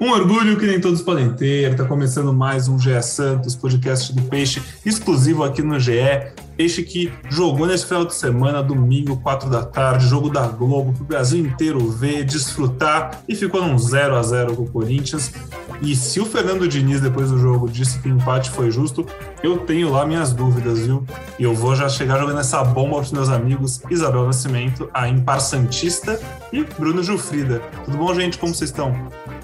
[0.00, 1.72] Um orgulho que nem todos podem ter.
[1.72, 5.92] Está começando mais um GE Santos, podcast do Peixe, exclusivo aqui no GE.
[6.56, 11.02] Peixe que jogou nesse final de semana, domingo, 4 da tarde, jogo da Globo, para
[11.02, 15.32] o Brasil inteiro ver, desfrutar, e ficou num 0 a 0 com o Corinthians.
[15.82, 19.06] E se o Fernando Diniz, depois do jogo, disse que o empate foi justo,
[19.42, 21.04] eu tenho lá minhas dúvidas, viu?
[21.38, 25.40] E eu vou já chegar jogando essa bomba aos meus amigos Isabel Nascimento, a Impar
[25.40, 26.18] Santista
[26.52, 27.60] e Bruno Jufrida.
[27.84, 28.38] Tudo bom, gente?
[28.38, 28.94] Como vocês estão?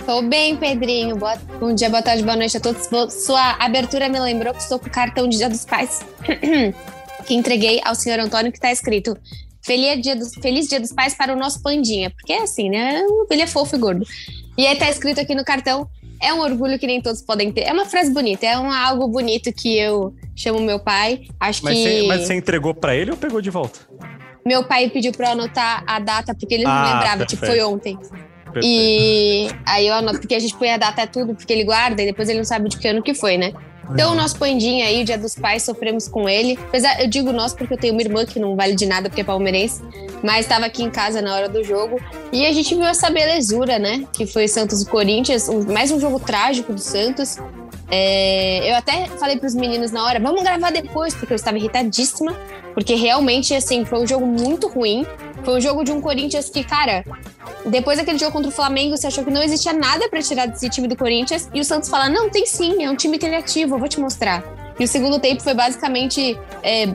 [0.06, 1.16] Tô bem, Pedrinho.
[1.16, 1.36] Boa...
[1.58, 2.88] Bom dia, boa tarde, boa noite a todos.
[3.12, 6.00] Sua abertura me lembrou que estou com o cartão de Dia dos Pais
[7.26, 9.16] que entreguei ao senhor Antônio, que está escrito
[9.62, 12.10] Feliz dia, dos, Feliz dia dos Pais para o nosso Pandinha.
[12.10, 13.02] Porque é assim, né?
[13.30, 14.06] Ele é fofo e gordo.
[14.56, 15.88] E aí tá escrito aqui no cartão
[16.20, 17.62] é um orgulho que nem todos podem ter.
[17.62, 21.22] É uma frase bonita, é um, algo bonito que eu chamo meu pai.
[21.38, 21.82] Acho mas que.
[21.82, 23.80] Você, mas você entregou para ele ou pegou de volta?
[24.44, 27.30] Meu pai pediu para eu anotar a data porque ele não ah, lembrava, perfeito.
[27.30, 27.98] tipo, foi ontem.
[28.52, 28.66] Perfeito.
[28.66, 32.06] E aí eu anoto, porque a gente põe a data tudo, porque ele guarda e
[32.06, 33.52] depois ele não sabe de que ano que foi, né?
[33.92, 36.58] Então, o nosso pandinha aí, o Dia dos Pais, sofremos com ele.
[36.68, 39.20] Apesar, eu digo nós porque eu tenho uma irmã que não vale de nada porque
[39.20, 39.82] é palmeirense,
[40.22, 42.00] mas estava aqui em casa na hora do jogo.
[42.32, 44.06] E a gente viu essa belezura, né?
[44.12, 47.38] Que foi Santos e Corinthians, mais um jogo trágico do Santos.
[47.90, 51.58] É, eu até falei para os meninos na hora, vamos gravar depois, porque eu estava
[51.58, 52.36] irritadíssima,
[52.74, 55.06] porque realmente, assim, foi um jogo muito ruim.
[55.44, 57.04] Foi um jogo de um Corinthians que, cara,
[57.66, 60.68] depois daquele jogo contra o Flamengo, você achou que não existia nada para tirar desse
[60.68, 63.78] time do Corinthians, e o Santos fala: não, tem sim, é um time criativo, eu
[63.78, 64.44] vou te mostrar.
[64.78, 66.86] E o segundo tempo foi basicamente é,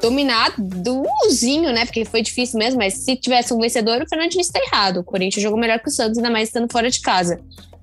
[0.00, 1.84] dominado do Luzinho, né?
[1.84, 4.98] Porque foi difícil mesmo, mas se tivesse um vencedor, o Fernandinho está errado.
[4.98, 7.40] O Corinthians jogou melhor que o Santos, ainda mais estando fora de casa.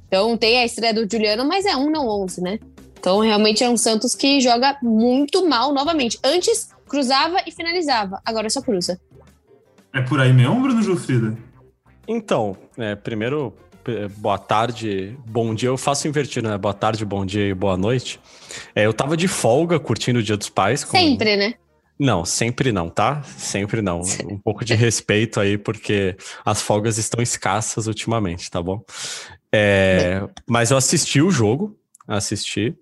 [0.07, 2.59] Então tem a estreia do Juliano, mas é um, não onze, né?
[2.97, 6.17] Então realmente é um Santos que joga muito mal novamente.
[6.23, 9.01] Antes cruzava e finalizava, agora só cruza.
[9.91, 11.35] É por aí mesmo, Bruno Jufrida?
[12.07, 13.51] Então, é, primeiro,
[14.17, 15.69] boa tarde, bom dia.
[15.69, 16.55] Eu faço invertido, né?
[16.55, 18.19] Boa tarde, bom dia e boa noite.
[18.75, 20.83] É, eu tava de folga curtindo o Dia dos Pais.
[20.83, 20.95] Com...
[20.95, 21.55] Sempre, né?
[21.97, 23.23] Não, sempre não, tá?
[23.23, 24.01] Sempre não.
[24.29, 26.15] Um pouco de respeito aí, porque
[26.45, 28.83] as folgas estão escassas ultimamente, tá bom?
[29.51, 31.75] É, mas eu assisti o jogo,
[32.07, 32.75] assisti.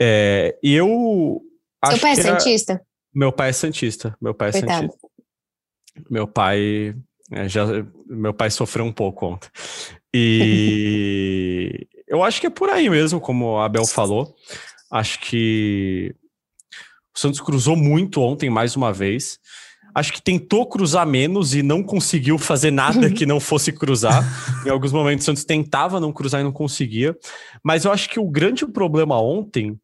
[0.00, 1.42] É, e eu.
[1.84, 2.80] Seu pai é Santista?
[3.14, 4.16] Meu pai é Santista.
[4.20, 4.72] Meu pai é Coitado.
[4.72, 5.08] Santista.
[6.08, 6.94] Meu pai.
[7.32, 7.64] É, já,
[8.06, 9.48] meu pai sofreu um pouco ontem.
[10.14, 14.34] E eu acho que é por aí mesmo, como a Abel falou.
[14.90, 16.14] Acho que
[17.14, 19.38] o Santos cruzou muito ontem, mais uma vez
[19.94, 24.24] acho que tentou cruzar menos e não conseguiu fazer nada que não fosse cruzar.
[24.64, 27.16] em alguns momentos o Santos tentava não cruzar e não conseguia.
[27.62, 29.78] Mas eu acho que o grande problema ontem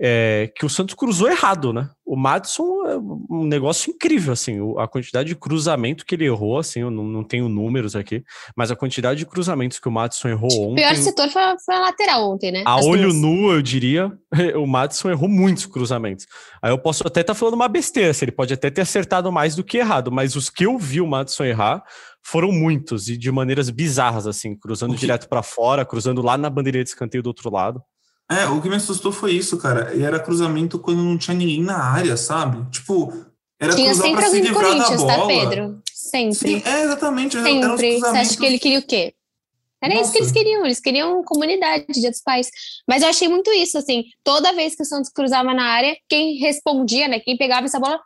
[0.00, 1.90] é, que o Santos cruzou errado, né?
[2.06, 6.80] O Madison é um negócio incrível, assim, a quantidade de cruzamento que ele errou, assim,
[6.80, 8.24] eu não, não tenho números aqui,
[8.56, 10.72] mas a quantidade de cruzamentos que o Madison errou ontem.
[10.72, 12.62] O pior setor foi, foi a lateral ontem, né?
[12.64, 13.14] A As olho duas.
[13.16, 14.12] nu, eu diria,
[14.56, 16.26] o Madison errou muitos cruzamentos.
[16.62, 19.30] Aí eu posso até estar tá falando uma besteira, assim, ele pode até ter acertado
[19.32, 21.82] mais do que errado, mas os que eu vi o Madison errar
[22.22, 25.00] foram muitos e de maneiras bizarras, assim, cruzando que...
[25.00, 27.82] direto para fora, cruzando lá na bandeirinha de escanteio do outro lado.
[28.30, 29.94] É, o que me assustou foi isso, cara.
[29.94, 32.70] E era cruzamento quando não tinha ninguém na área, sabe?
[32.70, 33.12] Tipo,
[33.58, 35.28] era tinha cruzar sempre pra alguém se do livrar Corinthians, da tá, bola.
[35.28, 35.82] Pedro?
[35.92, 36.34] Sempre.
[36.34, 37.40] Sim, é, exatamente.
[37.40, 38.00] Sempre.
[38.00, 39.14] Você acha que ele queria o quê?
[39.80, 40.04] Era Nossa.
[40.04, 42.50] isso que eles queriam, eles queriam comunidade, dia dos pais.
[42.86, 46.36] Mas eu achei muito isso, assim, toda vez que o Santos cruzava na área, quem
[46.36, 48.00] respondia, né, quem pegava essa bola,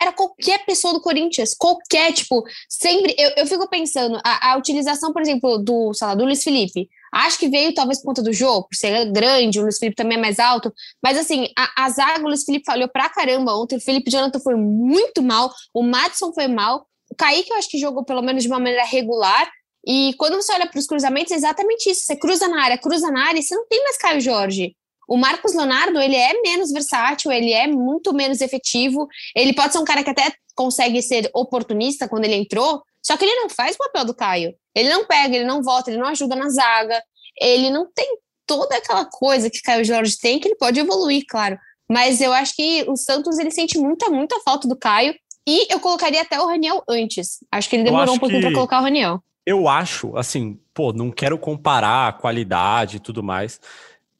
[0.00, 5.12] era qualquer pessoa do Corinthians, qualquer, tipo, sempre, eu, eu fico pensando, a, a utilização,
[5.12, 8.32] por exemplo, do, sei lá, do Luiz Felipe, acho que veio talvez por conta do
[8.32, 10.72] jogo, por ser grande, o Luiz Felipe também é mais alto,
[11.02, 14.40] mas assim, a, a zaga, o Luiz Felipe falhou pra caramba ontem, o Felipe Jonathan
[14.40, 18.42] foi muito mal, o Madison foi mal, o Kaique eu acho que jogou pelo menos
[18.42, 19.50] de uma maneira regular,
[19.86, 23.10] e quando você olha para os cruzamentos, é exatamente isso, você cruza na área, cruza
[23.10, 24.74] na área, e você não tem mais Caio Jorge,
[25.10, 29.08] o Marcos Leonardo, ele é menos versátil, ele é muito menos efetivo.
[29.34, 33.24] Ele pode ser um cara que até consegue ser oportunista quando ele entrou, só que
[33.24, 34.54] ele não faz o papel do Caio.
[34.74, 37.02] Ele não pega, ele não volta, ele não ajuda na zaga.
[37.40, 41.58] Ele não tem toda aquela coisa que Caio Jorge tem, que ele pode evoluir, claro.
[41.88, 45.14] Mas eu acho que o Santos ele sente muita, muita falta do Caio.
[45.46, 47.38] E eu colocaria até o Raniel antes.
[47.50, 48.46] Acho que ele demorou um pouquinho que...
[48.46, 49.20] para colocar o Raniel.
[49.46, 53.58] Eu acho, assim, pô, não quero comparar a qualidade e tudo mais.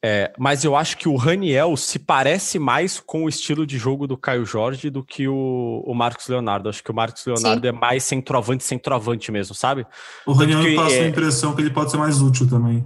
[0.03, 4.07] É, mas eu acho que o Raniel se parece mais com o estilo de jogo
[4.07, 6.69] do Caio Jorge do que o, o Marcos Leonardo.
[6.69, 7.67] Acho que o Marcos Leonardo Sim.
[7.67, 9.85] é mais centroavante, centroavante mesmo, sabe?
[10.25, 11.03] O Raniel que, passa é...
[11.03, 12.83] a impressão que ele pode ser mais útil também.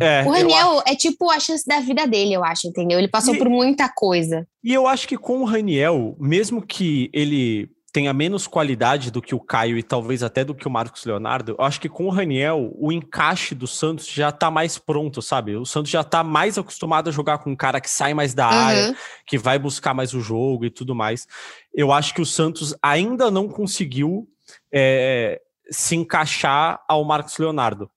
[0.00, 0.24] É.
[0.26, 2.98] o Raniel é tipo a chance da vida dele, eu acho, entendeu?
[2.98, 4.46] Ele passou e, por muita coisa.
[4.62, 9.34] E eu acho que com o Raniel, mesmo que ele tenha menos qualidade do que
[9.34, 12.10] o Caio e talvez até do que o Marcos Leonardo, eu acho que com o
[12.10, 15.56] Raniel, o encaixe do Santos já tá mais pronto, sabe?
[15.56, 18.48] O Santos já tá mais acostumado a jogar com um cara que sai mais da
[18.48, 18.56] uhum.
[18.56, 18.96] área,
[19.26, 21.26] que vai buscar mais o jogo e tudo mais.
[21.74, 24.28] Eu acho que o Santos ainda não conseguiu
[24.72, 25.40] é,
[25.70, 27.90] se encaixar ao Marcos Leonardo.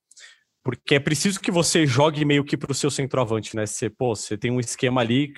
[0.64, 3.66] Porque é preciso que você jogue meio que para o seu centroavante, né?
[3.66, 5.34] Você, pô, você tem um esquema ali,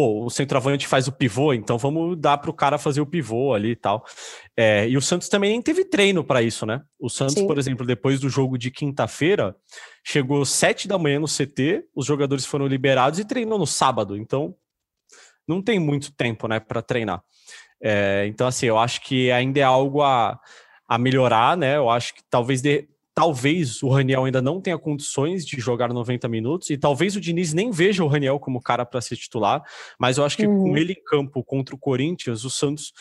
[0.00, 3.52] pô, o centroavante faz o pivô, então vamos dar para o cara fazer o pivô
[3.52, 4.02] ali e tal.
[4.56, 6.80] É, e o Santos também nem teve treino para isso, né?
[6.98, 7.46] O Santos, Sim.
[7.46, 9.54] por exemplo, depois do jogo de quinta-feira,
[10.02, 14.16] chegou sete da manhã no CT, os jogadores foram liberados e treinou no sábado.
[14.16, 14.54] Então,
[15.46, 17.22] não tem muito tempo, né, para treinar.
[17.82, 20.40] É, então, assim, eu acho que ainda é algo a,
[20.88, 21.76] a melhorar, né?
[21.76, 26.28] Eu acho que talvez de, talvez o Raniel ainda não tenha condições de jogar 90
[26.28, 29.62] minutos e talvez o Diniz nem veja o Raniel como cara para ser titular,
[29.98, 30.62] mas eu acho que uhum.
[30.62, 32.92] com ele em campo contra o Corinthians, o Santos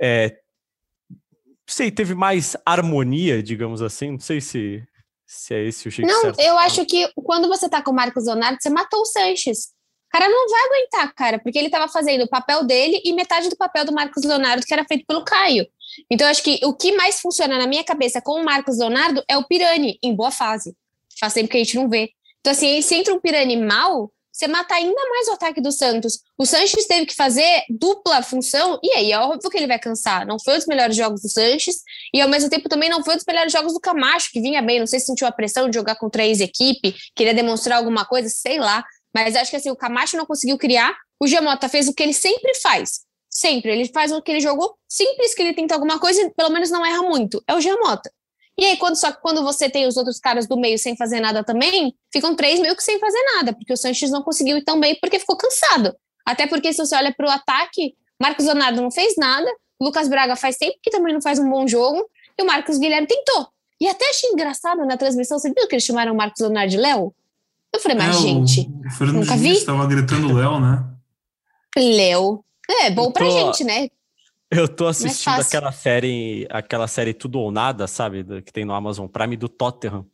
[0.00, 0.36] é,
[1.66, 4.82] sei, teve mais harmonia, digamos assim, não sei se,
[5.26, 7.94] se é esse o jeito Não, certo eu acho que quando você tá com o
[7.94, 9.74] Marcos Leonardo, você matou o Sanches.
[10.06, 13.48] O cara não vai aguentar, cara, porque ele tava fazendo o papel dele e metade
[13.50, 15.66] do papel do Marcos Leonardo que era feito pelo Caio.
[16.10, 19.36] Então, acho que o que mais funciona na minha cabeça com o Marcos Leonardo é
[19.36, 20.74] o Pirani, em boa fase.
[21.18, 22.10] Faz tempo que a gente não vê.
[22.40, 26.18] Então, assim, se entra um Pirani mal, você mata ainda mais o ataque do Santos.
[26.36, 30.26] O Sanches teve que fazer dupla função, e aí é óbvio que ele vai cansar.
[30.26, 31.76] Não foi um dos melhores jogos do Sanches,
[32.12, 34.60] e ao mesmo tempo também não foi um dos melhores jogos do Camacho, que vinha
[34.60, 34.78] bem.
[34.78, 38.28] Não sei se sentiu a pressão de jogar contra a ex-equipe, queria demonstrar alguma coisa,
[38.28, 38.84] sei lá.
[39.14, 42.12] Mas acho que assim, o Camacho não conseguiu criar, o Giamota fez o que ele
[42.12, 43.05] sempre faz.
[43.36, 43.70] Sempre.
[43.70, 47.02] Ele faz aquele jogo simples, que ele tenta alguma coisa e pelo menos não erra
[47.02, 47.44] muito.
[47.46, 48.10] É o Giamota.
[48.58, 51.20] E aí, quando, só que quando você tem os outros caras do meio sem fazer
[51.20, 54.64] nada também, ficam três meio que sem fazer nada, porque o Sanches não conseguiu ir
[54.64, 55.94] tão bem porque ficou cansado.
[56.24, 59.46] Até porque, se você olha para o ataque, Marcos Leonardo não fez nada,
[59.78, 63.06] Lucas Braga faz tempo que também não faz um bom jogo, e o Marcos Guilherme
[63.06, 63.48] tentou.
[63.78, 66.78] E até achei engraçado na transmissão, você viu que eles chamaram o Marcos Leonardo de
[66.78, 67.14] Léo?
[67.70, 69.52] Eu falei, mas é, gente, o, Fernando nunca vi.
[69.52, 70.82] estava gritando Léo, né?
[71.76, 72.42] Léo.
[72.68, 73.88] É, bom tô, pra gente, né?
[74.50, 78.24] Eu tô assistindo aquela série, aquela série Tudo ou Nada, sabe?
[78.42, 80.06] Que tem no Amazon Prime do Tottenham.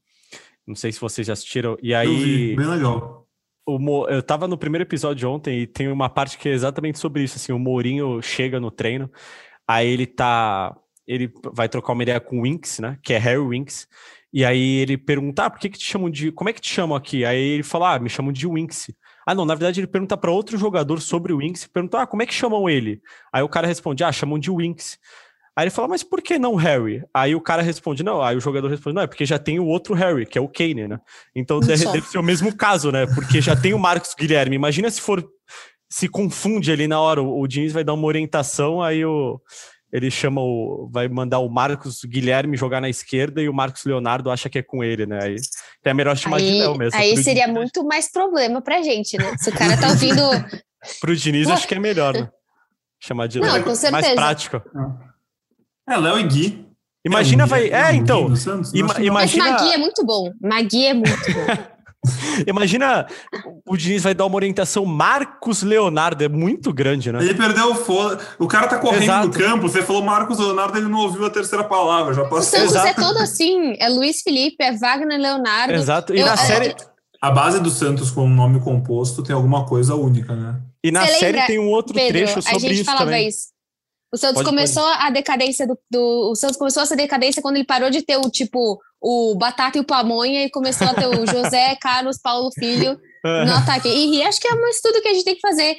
[0.66, 1.76] Não sei se vocês já assistiram.
[1.82, 2.06] E aí.
[2.06, 3.26] Eu vi, bem legal.
[3.64, 7.22] O, eu tava no primeiro episódio ontem e tem uma parte que é exatamente sobre
[7.22, 7.36] isso.
[7.36, 9.10] Assim, o Mourinho chega no treino,
[9.66, 10.76] aí ele tá.
[11.06, 12.98] Ele vai trocar uma ideia com o Winks, né?
[13.02, 13.86] Que é Harry Winks.
[14.32, 16.32] E aí ele pergunta: ah, por que, que te chamam de.
[16.32, 17.24] Como é que te chamam aqui?
[17.24, 18.90] Aí ele fala: ah, me chamam de Winks.
[19.26, 22.22] Ah, não, na verdade ele pergunta para outro jogador sobre o Winks, pergunta, ah, como
[22.22, 23.00] é que chamam ele?
[23.32, 24.98] Aí o cara responde, ah, chamam de Winks.
[25.54, 27.04] Aí ele fala, mas por que não Harry?
[27.12, 28.22] Aí o cara responde, não.
[28.22, 30.48] Aí o jogador responde, não, é porque já tem o outro Harry, que é o
[30.48, 30.98] Kane, né?
[31.34, 33.06] Então deve, deve, ser o mesmo caso, né?
[33.06, 34.56] Porque já tem o Marcos Guilherme.
[34.56, 35.22] Imagina se for.
[35.90, 39.38] Se confunde ali na hora, o, o Diniz vai dar uma orientação, aí o,
[39.92, 40.88] ele chama o.
[40.90, 44.62] vai mandar o Marcos Guilherme jogar na esquerda e o Marcos Leonardo acha que é
[44.62, 45.18] com ele, né?
[45.22, 45.36] Aí
[45.84, 46.98] é melhor chamar aí, de Léo mesmo.
[46.98, 47.58] Aí seria Diniz.
[47.58, 49.36] muito mais problema pra gente, né?
[49.36, 50.22] Se o cara tá ouvindo.
[51.00, 52.28] pro Diniz, acho que é melhor, né?
[52.98, 53.52] Chamar de Léo.
[53.52, 53.90] Não, com certeza.
[53.90, 54.62] Mais prático.
[55.86, 56.66] É, Léo e Gui.
[57.04, 57.68] Imagina, é um vai.
[57.68, 58.32] é, é então.
[58.72, 59.12] Ima, imagina...
[59.12, 60.32] Mas Magui é muito bom.
[60.40, 61.64] Magui é muito bom.
[62.46, 63.06] Imagina,
[63.66, 67.20] o Diniz vai dar uma orientação Marcos Leonardo, é muito grande, né?
[67.22, 68.20] Ele perdeu o fôlego.
[68.38, 69.26] O cara tá correndo Exato.
[69.28, 72.38] no campo, você falou Marcos Leonardo, ele não ouviu a terceira palavra, já passou.
[72.38, 72.88] O Santos Exato.
[72.88, 75.74] é todo assim, é Luiz Felipe, é Wagner Leonardo.
[75.74, 76.76] Exato, e Eu, na é, série...
[77.20, 80.60] A base do Santos com nome composto tem alguma coisa única, né?
[80.82, 83.04] E na você série lembra, tem um outro Pedro, trecho sobre isso A gente falava
[83.04, 83.28] também.
[83.28, 83.52] isso.
[84.12, 85.06] O Santos pode, começou pode.
[85.06, 88.28] a decadência do, do, O Santos começou essa decadência quando ele parou de ter o
[88.28, 92.98] tipo o Batata e o Pamonha e começou a ter o José Carlos Paulo Filho
[93.24, 93.88] no ataque.
[93.88, 95.76] E acho que é um estudo que a gente tem que fazer.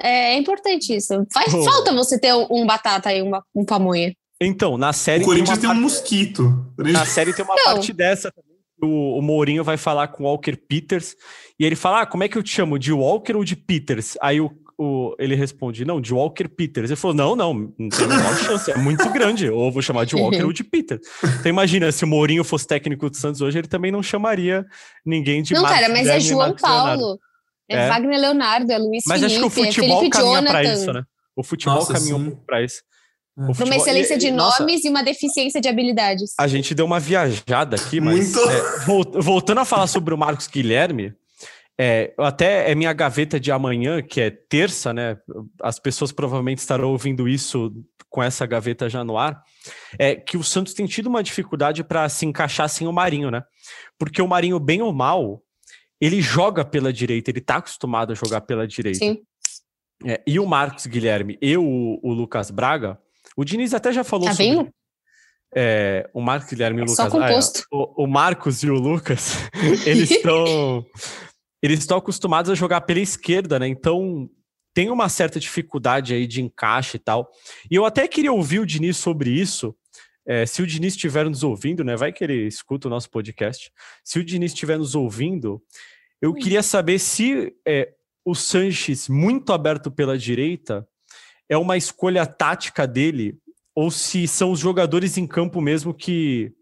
[0.00, 1.14] É, é importante isso.
[1.32, 1.62] Faz oh.
[1.64, 4.12] falta você ter um Batata e uma, um Pamonha.
[4.40, 5.22] Então, na série.
[5.22, 6.66] O Corinthians tem, tem um mosquito.
[6.76, 7.64] Na série tem uma Não.
[7.64, 8.56] parte dessa também.
[8.82, 11.16] O, o Mourinho vai falar com o Walker Peters
[11.58, 12.78] e ele fala: ah, como é que eu te chamo?
[12.78, 14.18] De Walker ou de Peters?
[14.20, 16.90] Aí o, o, ele responde, não, de Walker Peters.
[16.90, 19.48] Ele falou, não, não, não tem a menor chance, é muito grande.
[19.48, 21.00] Ou vou chamar de Walker ou de Peters.
[21.22, 24.64] Então imagina, se o Mourinho fosse técnico do Santos hoje, ele também não chamaria
[25.04, 27.18] ninguém de Não, Marcos cara, mas é João Paulo.
[27.68, 30.62] É, é, Wagner Leonardo, é Luiz Mas Felipe, acho que o futebol é caminha para
[30.62, 31.02] isso, né?
[31.34, 32.82] O futebol Nossa, caminha um pouco para isso.
[33.38, 33.46] É.
[33.46, 33.66] Futebol...
[33.66, 36.32] Uma excelência de nomes Nossa, e uma deficiência de habilidades.
[36.38, 38.62] A gente deu uma viajada aqui, mas é,
[39.20, 41.12] voltando a falar sobre o Marcos Guilherme,
[41.78, 45.18] é, até é minha gaveta de amanhã, que é terça, né?
[45.60, 47.72] As pessoas provavelmente estarão ouvindo isso
[48.08, 49.42] com essa gaveta já no ar.
[49.98, 53.42] É que o Santos tem tido uma dificuldade para se encaixar sem o Marinho, né?
[53.98, 55.42] Porque o Marinho, bem ou mal,
[56.00, 58.98] ele joga pela direita, ele está acostumado a jogar pela direita.
[58.98, 59.22] Sim.
[60.04, 62.98] É, e o Marcos Guilherme e o, o Lucas Braga,
[63.36, 64.70] O Diniz até já falou tá sobre.
[65.54, 66.96] É, o Marcos Guilherme e o É Lucas.
[66.96, 67.60] só composto.
[67.60, 69.36] Ah, é, o, o Marcos e o Lucas,
[69.86, 70.84] eles estão.
[71.62, 73.68] Eles estão acostumados a jogar pela esquerda, né?
[73.68, 74.28] Então
[74.74, 77.30] tem uma certa dificuldade aí de encaixe e tal.
[77.70, 79.74] E eu até queria ouvir o Diniz sobre isso.
[80.26, 81.96] É, se o Diniz estiver nos ouvindo, né?
[81.96, 83.72] Vai que ele escuta o nosso podcast.
[84.04, 85.62] Se o Diniz estiver nos ouvindo,
[86.20, 87.92] eu queria saber se é,
[88.24, 90.86] o Sanches, muito aberto pela direita,
[91.48, 93.38] é uma escolha tática dele,
[93.74, 96.52] ou se são os jogadores em campo mesmo que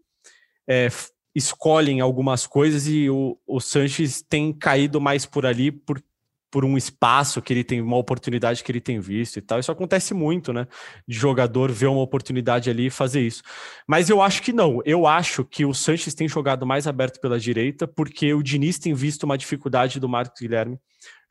[0.69, 0.89] é,
[1.35, 6.01] escolhem algumas coisas e o, o Sanches tem caído mais por ali por,
[6.49, 9.59] por um espaço que ele tem, uma oportunidade que ele tem visto e tal.
[9.59, 10.65] Isso acontece muito, né?
[11.05, 13.43] De jogador ver uma oportunidade ali e fazer isso.
[13.85, 14.81] Mas eu acho que não.
[14.85, 18.93] Eu acho que o Sanches tem jogado mais aberto pela direita, porque o Diniz tem
[18.93, 20.79] visto uma dificuldade do Marcos Guilherme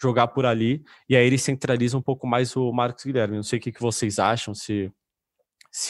[0.00, 3.36] jogar por ali, e aí ele centraliza um pouco mais o Marcos Guilherme.
[3.36, 4.92] Não sei o que, que vocês acham, se.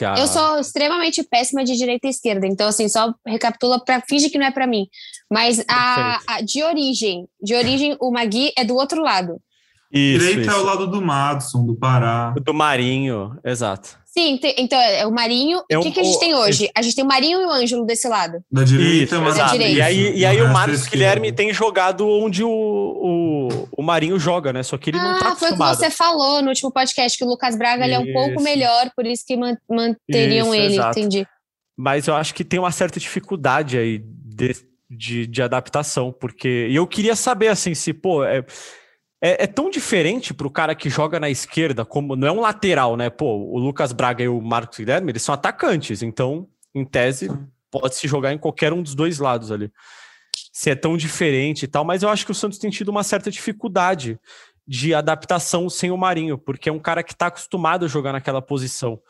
[0.03, 0.19] A...
[0.19, 4.39] Eu sou extremamente péssima de direita e esquerda, então assim, só recapitula para finge que
[4.39, 4.87] não é para mim.
[5.31, 9.41] Mas a, a, de origem, de origem o Magui é do outro lado.
[9.95, 10.51] Isso, Direita isso.
[10.51, 12.35] é o lado do Madison, do Pará.
[12.43, 13.97] Do Marinho, exato.
[14.05, 15.63] Sim, te, então é o Marinho.
[15.69, 16.71] É o que, que a gente tem hoje?
[16.77, 18.39] A gente tem o Marinho e o Ângelo desse lado.
[18.51, 19.53] Da direita, Isso, mas exato.
[19.53, 19.77] direita.
[19.79, 24.53] E aí, e aí o Marcos Guilherme tem jogado onde o, o, o Marinho joga,
[24.53, 24.63] né?
[24.63, 25.77] Só que ele não tá ah, foi o que acostumado.
[25.77, 29.05] você falou no último podcast, que o Lucas Braga ele é um pouco melhor, por
[29.05, 30.99] isso que man- manteriam Isso, ele, exato.
[30.99, 31.27] entendi.
[31.77, 34.55] Mas eu acho que tem uma certa dificuldade aí de,
[34.89, 36.69] de, de adaptação, porque.
[36.71, 38.45] E eu queria saber, assim, se, pô, é,
[39.25, 42.95] é, é tão diferente pro cara que joga na esquerda, como não é um lateral,
[42.95, 43.09] né?
[43.09, 47.31] Pô, o Lucas Braga e o Marcos Guilherme, eles são atacantes, então, em tese,
[47.71, 49.73] pode-se jogar em qualquer um dos dois lados ali.
[50.53, 53.03] Se é tão diferente e tal, mas eu acho que o Santos tem tido uma
[53.03, 54.21] certa dificuldade
[54.69, 58.43] de adaptação sem o Marinho, porque é um cara que está acostumado a jogar naquela
[58.43, 59.01] posição.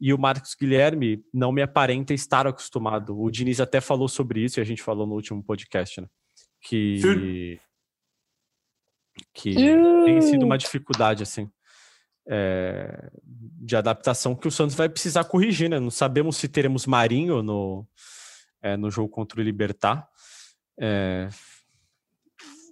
[0.00, 3.20] E o Marcos Guilherme não me aparenta estar acostumado.
[3.20, 6.06] O Diniz até falou sobre isso e a gente falou no último podcast, né?
[6.60, 7.58] Que,
[9.32, 11.50] que tem sido uma dificuldade, assim,
[12.26, 15.78] é, de adaptação que o Santos vai precisar corrigir, né?
[15.78, 17.86] Não sabemos se teremos Marinho no,
[18.62, 20.08] é, no jogo contra o Libertar.
[20.80, 21.28] É,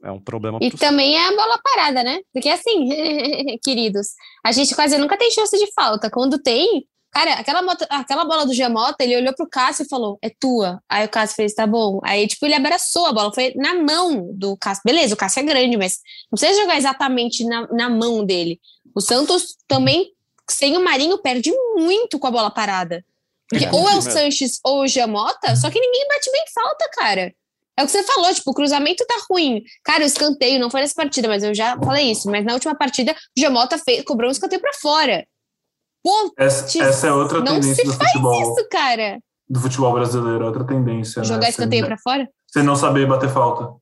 [0.05, 2.21] é um problema E também é a bola parada, né?
[2.33, 2.89] Porque assim,
[3.63, 4.09] queridos,
[4.45, 6.11] a gente quase nunca tem chance de falta.
[6.11, 10.19] Quando tem, cara, aquela, moto- aquela bola do Giamota, ele olhou pro Cássio e falou,
[10.23, 10.83] é tua.
[10.89, 12.01] Aí o Cássio fez, tá bom.
[12.03, 14.83] Aí, tipo, ele abraçou a bola, foi na mão do Cássio.
[14.85, 15.99] Beleza, o Cássio é grande, mas
[16.31, 18.59] não precisa jogar exatamente na, na mão dele.
[18.95, 20.11] O Santos também,
[20.51, 23.05] sem o Marinho, perde muito com a bola parada.
[23.49, 24.01] Porque É, ou é o.
[24.03, 27.35] Sanches ou o Giamota, só que ninguém bate bem falta, cara.
[27.77, 29.63] É o que você falou, tipo, o cruzamento tá ruim.
[29.83, 32.31] Cara, o escanteio não foi nessa partida, mas eu já falei isso.
[32.31, 35.27] Mas na última partida, o Giamota fez, cobrou um escanteio pra fora.
[36.03, 39.19] Pô, Essa, essa é outra não tendência se do faz futebol, isso, cara.
[39.49, 41.23] do futebol brasileiro, é outra tendência.
[41.23, 41.51] Jogar né?
[41.51, 42.29] escanteio pra fora?
[42.51, 43.73] Você não saber bater falta.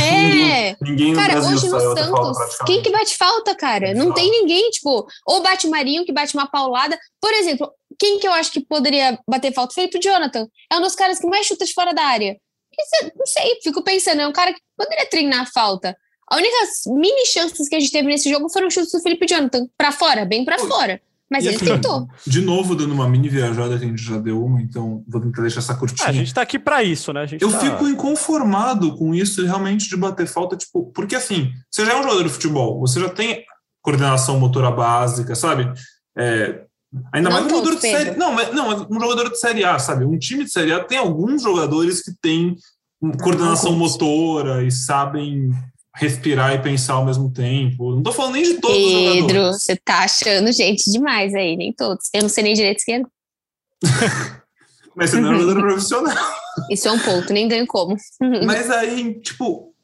[0.00, 0.76] É!
[0.80, 3.92] Ninguém no Cara, Brasil hoje no falta Santos, quem que bate falta, cara?
[3.94, 6.98] Não tem ninguém, tipo, ou bate o Marinho que bate uma paulada.
[7.20, 9.74] Por exemplo, quem que eu acho que poderia bater falta?
[9.74, 10.46] Felipe Jonathan.
[10.70, 12.36] É um dos caras que mais chuta de fora da área.
[12.78, 15.96] Isso, não sei, fico pensando, é um cara que poderia treinar a falta.
[16.30, 16.56] A única
[16.88, 19.66] mini chances que a gente teve nesse jogo foram chutes do Felipe Jonathan.
[19.78, 21.00] Pra fora, bem pra fora.
[21.30, 22.06] Mas E ele assim, tentou.
[22.26, 25.42] De novo, dando uma mini viajada que a gente já deu uma, então vou tentar
[25.42, 26.06] deixar essa curtinha.
[26.06, 27.20] Ah, a gente tá aqui pra isso, né?
[27.22, 31.50] A gente Eu tá- fico inconformado com isso realmente de bater falta, tipo, porque assim,
[31.70, 33.44] você já é um jogador de futebol, você já tem
[33.82, 35.72] coordenação motora básica, sabe?
[36.16, 36.62] É,
[37.12, 38.10] ainda Não mais um jogador de série.
[38.16, 40.04] Não, mas, não, mas um jogador de série A, sabe?
[40.04, 42.54] Um time de série A tem alguns jogadores que têm
[43.22, 45.50] coordenação motora e sabem
[45.96, 47.94] respirar e pensar ao mesmo tempo.
[47.94, 51.72] Não tô falando nem de todos os Pedro, você tá achando gente demais aí, nem
[51.72, 52.08] todos.
[52.12, 53.08] Eu não sei nem direito esquerdo.
[54.94, 56.16] Mas você não é um jogador profissional.
[56.70, 57.96] Isso é um ponto, nem ganho como.
[58.46, 59.74] Mas aí, tipo,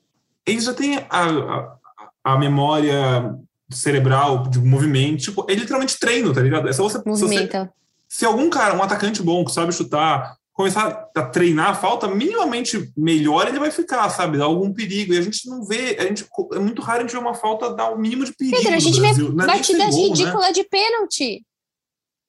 [0.47, 1.77] eles já têm a, a,
[2.25, 3.35] a memória
[3.71, 5.23] cerebral de movimento.
[5.23, 6.69] Tipo, é literalmente treino, tá ligado?
[6.69, 7.73] É só você, se, você, Movimenta.
[8.09, 12.93] se algum cara, um atacante bom que sabe chutar, começar a treinar a falta minimamente
[12.97, 14.39] melhor, ele vai ficar, sabe?
[14.39, 15.15] Dá algum perigo.
[15.15, 17.75] E a gente não vê, a gente, é muito raro a gente ver uma falta
[17.75, 18.57] dar o mínimo de perigo.
[18.57, 19.29] Pedro, a gente Brasil.
[19.29, 20.09] vê batidas gol, né?
[20.09, 21.47] ridículas de pênalti.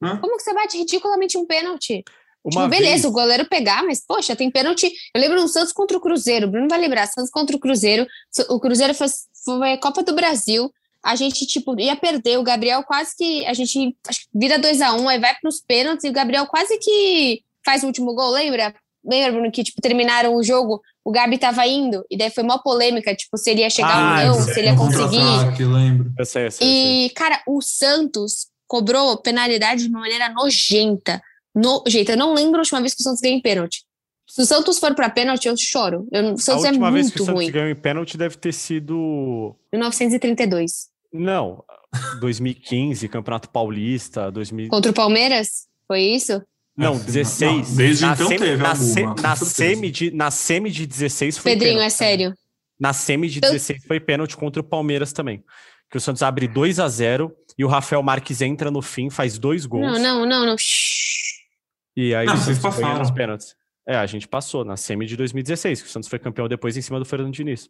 [0.01, 0.17] Hã?
[0.17, 2.03] Como que você bate ridiculamente um pênalti?
[2.43, 4.91] Uma tipo, beleza, vez- o goleiro pegar, mas, poxa, tem pênalti.
[5.13, 6.47] Eu lembro no Santos contra o Cruzeiro.
[6.47, 8.05] O Bruno vai lembrar, Santos contra o Cruzeiro.
[8.49, 9.07] O Cruzeiro foi,
[9.45, 10.69] foi Copa do Brasil.
[11.01, 12.37] A gente, tipo, ia perder.
[12.37, 13.45] O Gabriel quase que.
[13.45, 17.43] A gente acho vira 2x1, um, aí vai pros pênaltis e o Gabriel quase que
[17.65, 18.73] faz o último gol, lembra?
[19.05, 22.57] Lembra, Bruno, que, tipo, terminaram o jogo, o Gabi tava indo, e daí foi uma
[22.61, 25.17] polêmica, tipo, se ele ia chegar Ah, ou não, se ele ia conseguir.
[25.17, 26.13] contra-ataque, lembro.
[26.17, 26.67] Eu sei, eu sei.
[26.67, 31.21] E, cara, o Santos cobrou penalidade de uma maneira nojenta.
[31.53, 32.13] Nojenta.
[32.13, 33.83] Eu não lembro a última vez que o Santos ganhou em pênalti.
[34.25, 36.07] Se o Santos for para pênalti, eu choro.
[36.11, 37.51] Eu, o Santos a última é vez muito que o Santos ruim.
[37.51, 40.87] ganhou em pênalti deve ter sido 1932.
[41.11, 41.63] Não,
[42.21, 44.69] 2015, Campeonato Paulista, 2000.
[44.69, 45.67] Contra o Palmeiras?
[45.87, 46.41] Foi isso?
[46.75, 47.75] Não, Não, 16.
[47.75, 48.75] desde na então semi, teve na, alguma,
[49.15, 52.33] se- na semi de na semi de 16 foi Pedrinho, pênalti é sério.
[52.79, 55.43] Na semi de Eu- 16 foi pênalti contra o Palmeiras também.
[55.89, 59.37] Que o Santos abre 2 a 0 e o Rafael Marques entra no fim, faz
[59.37, 59.85] dois gols.
[59.85, 60.55] Não, não, não, não.
[60.57, 61.43] Shhh.
[61.95, 62.97] E aí Não, o vocês passaram.
[62.97, 63.55] nos pênaltis.
[63.87, 66.81] É, a gente passou na semi de 2016, que o Santos foi campeão depois em
[66.81, 67.69] cima do Fernando Diniz.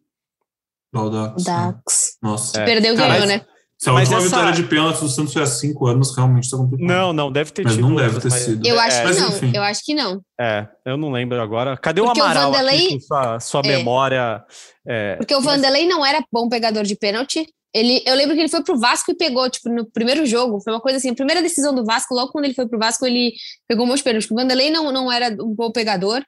[0.93, 1.43] Baldax.
[1.43, 2.17] Dax.
[2.21, 2.61] Nossa.
[2.61, 2.65] É.
[2.65, 3.45] Perdeu, ganhou, né?
[3.77, 6.49] Se a Mas última essa- vitória de pênalti do Santos foi há cinco anos, realmente
[6.49, 6.87] tá complicado.
[6.87, 7.81] Não, não, deve ter Mas tido.
[7.81, 8.65] não deve outras, ter mas- sido.
[8.65, 9.29] Eu acho é, que mas não.
[9.29, 9.51] enfim.
[9.53, 10.21] Eu acho que não.
[10.39, 11.75] É, eu não lembro agora.
[11.75, 13.67] Cadê Porque o o Amaral Vanderlei- aqui com sua, sua É.
[13.67, 14.43] memória?
[14.87, 17.45] é, Porque o Vanderlei não era bom pegador de pênalti.
[17.75, 20.61] Ele, eu lembro que ele foi pro Vasco e pegou, tipo, no primeiro jogo.
[20.61, 23.05] Foi uma coisa assim, a primeira decisão do Vasco, logo quando ele foi pro Vasco,
[23.05, 23.33] ele
[23.67, 24.31] pegou um monte de pênalti.
[24.31, 26.23] O Vanderlei não, não era um bom pegador.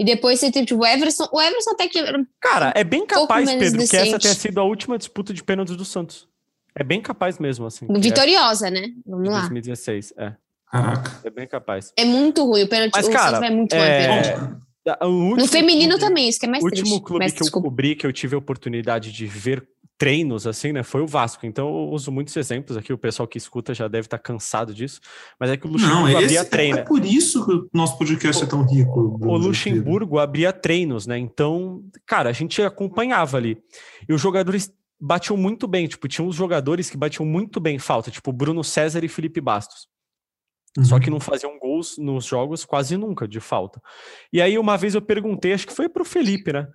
[0.00, 1.26] E depois você teve, tipo, o Everson.
[1.32, 2.02] O Everson até que.
[2.42, 4.22] Cara, é bem capaz, menos Pedro, que essa decente.
[4.22, 6.26] tenha sido a última disputa de pênaltis do Santos.
[6.78, 7.86] É bem capaz mesmo, assim.
[7.88, 8.88] é Vitoriosa, né?
[9.06, 9.40] Vamos lá.
[9.40, 10.34] 2016, é.
[10.70, 11.20] Caraca.
[11.24, 11.92] É bem capaz.
[11.96, 12.62] É muito ruim.
[12.64, 12.92] O pênalti.
[12.94, 14.56] Mas, o cara, vai muito é, pênalti.
[15.02, 17.02] O último No feminino clube- também, isso que é mais O último triste.
[17.04, 17.68] clube Mas, que eu desculpa.
[17.68, 19.66] cobri, que eu tive a oportunidade de ver
[19.98, 21.44] treinos, assim, né, foi o Vasco.
[21.44, 25.00] Então eu uso muitos exemplos aqui, o pessoal que escuta já deve estar cansado disso,
[25.40, 26.78] mas é que o Não, Luxemburgo abria é, treino.
[26.78, 29.18] é por isso que o nosso podcast é tão rico.
[29.20, 31.18] O Luxemburgo abria treinos, né?
[31.18, 33.58] Então, cara, a gente acompanhava ali.
[34.08, 35.86] E os jogadores batiam muito bem.
[35.86, 39.86] Tipo, tinha uns jogadores que batiam muito bem falta, tipo Bruno César e Felipe Bastos.
[40.76, 40.84] Uhum.
[40.84, 43.80] Só que não faziam gols nos jogos quase nunca de falta.
[44.32, 46.68] E aí, uma vez eu perguntei, acho que foi pro Felipe, né?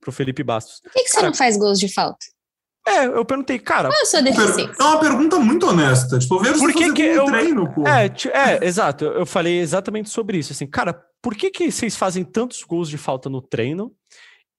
[0.00, 0.80] Pro Felipe Bastos.
[0.80, 2.18] Por que, que você Cara, não faz gols de falta?
[2.88, 4.72] É, eu perguntei, cara, Qual é a sua deficiência?
[4.78, 6.18] É uma pergunta muito honesta.
[6.20, 7.82] Tipo, vejo Por que que eu- treino, pô.
[7.86, 9.04] É, é, exato.
[9.04, 10.52] Eu eu falei exatamente sobre isso.
[10.52, 13.92] Assim, cara, por que, que vocês fazem tantos gols de falta no treino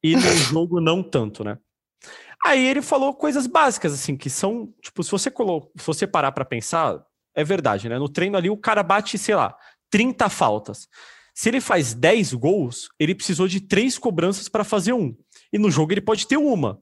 [0.04, 1.58] e no jogo não tanto, né?
[2.46, 5.72] Aí ele falou coisas básicas, assim, que são, tipo, se você, colo...
[5.78, 7.04] se você parar pra pensar,
[7.36, 7.98] é verdade, né?
[7.98, 9.56] No treino ali o cara bate, sei lá,
[9.90, 10.88] 30 faltas.
[11.34, 15.16] Se ele faz 10 gols, ele precisou de três cobranças para fazer um.
[15.54, 16.82] E no jogo ele pode ter uma,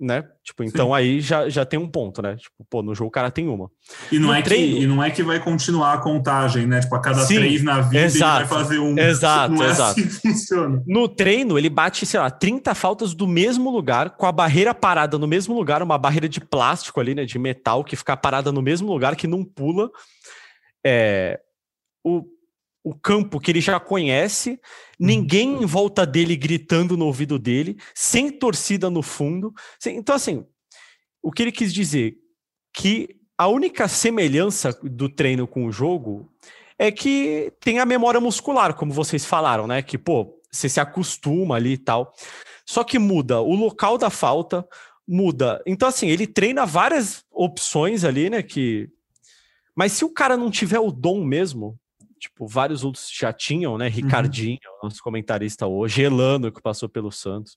[0.00, 0.24] né?
[0.44, 2.36] Tipo, então aí já, já tem um ponto, né?
[2.36, 3.70] Tipo, pô, no jogo o cara tem uma.
[4.12, 6.80] E não, no é que, treino- e não é que vai continuar a contagem, né?
[6.80, 8.96] Tipo, a cada Sim, três na vida exato, ele vai fazer um.
[8.98, 10.00] exato, não é exato.
[10.00, 10.82] assim que funciona.
[10.86, 15.18] No treino, ele bate, sei lá, 30 faltas do mesmo lugar, com a barreira parada
[15.18, 18.62] no mesmo lugar, uma barreira de plástico ali, né, de metal, que fica parada no
[18.62, 19.90] mesmo lugar, que não pula.
[20.86, 21.40] É,
[22.04, 22.22] o,
[22.88, 24.58] o campo que ele já conhece,
[24.98, 29.52] ninguém em volta dele gritando no ouvido dele, sem torcida no fundo.
[29.78, 30.44] Sem- Então, assim,
[31.22, 32.16] o que ele quis dizer?
[32.72, 36.32] Que a única semelhança do treino com o jogo
[36.78, 39.82] é que tem a memória muscular, como vocês falaram, né?
[39.82, 42.12] Que, pô, você se acostuma ali e tal.
[42.64, 44.66] Só que muda o local da falta,
[45.06, 45.62] muda.
[45.66, 48.42] Então, assim, ele treina várias opções ali, né?
[48.42, 48.88] Que.
[49.74, 51.78] Mas se o cara não tiver o dom mesmo,
[52.18, 53.88] tipo, vários outros já tinham, né?
[53.88, 57.56] Ricardinho, nosso comentarista hoje, Elano, que passou pelo Santos.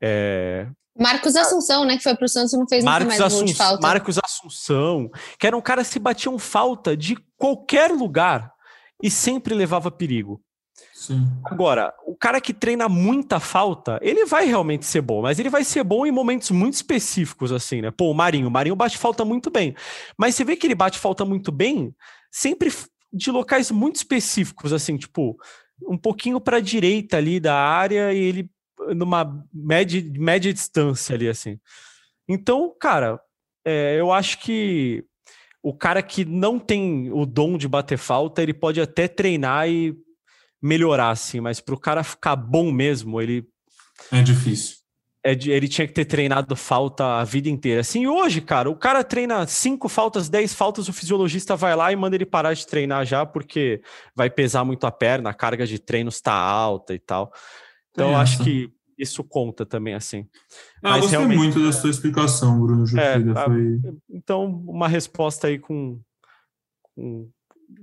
[0.00, 0.66] É,
[0.98, 1.96] Marcos Assunção, né?
[1.96, 3.80] Que foi pro Santos e não fez Marcos, mais gol de Assun- falta.
[3.86, 8.52] Marcos Assunção, que era um cara que se batiam falta de qualquer lugar
[9.02, 10.42] e sempre levava perigo.
[10.94, 11.26] Sim.
[11.44, 15.64] Agora, o cara que treina muita falta, ele vai realmente ser bom, mas ele vai
[15.64, 17.90] ser bom em momentos muito específicos, assim, né?
[17.90, 19.74] Pô, o Marinho, o Marinho bate falta muito bem.
[20.18, 21.94] Mas você vê que ele bate falta muito bem,
[22.30, 22.70] sempre
[23.12, 25.36] de locais muito específicos, assim, tipo,
[25.88, 28.50] um pouquinho para a direita ali da área e ele
[28.94, 31.58] numa média, média distância ali, assim.
[32.28, 33.20] Então, cara,
[33.64, 35.04] é, eu acho que
[35.62, 39.94] o cara que não tem o dom de bater falta, ele pode até treinar e
[40.62, 43.46] melhorar, assim, mas para o cara ficar bom mesmo, ele,
[44.10, 44.76] É difícil.
[45.22, 47.80] É de- ele tinha que ter treinado falta a vida inteira.
[47.82, 51.96] Assim, hoje, cara, o cara treina cinco faltas, dez faltas, o fisiologista vai lá e
[51.96, 53.82] manda ele parar de treinar já, porque
[54.14, 57.32] vai pesar muito a perna, a carga de treinos está alta e tal.
[57.90, 60.26] Então, eu acho que isso conta também, assim.
[60.82, 63.30] Ah, Mas eu gostei realmente- muito da sua explicação, Bruno Jufrida.
[63.32, 63.80] É, a- foi...
[64.10, 66.00] Então, uma resposta aí com.
[66.94, 67.28] com-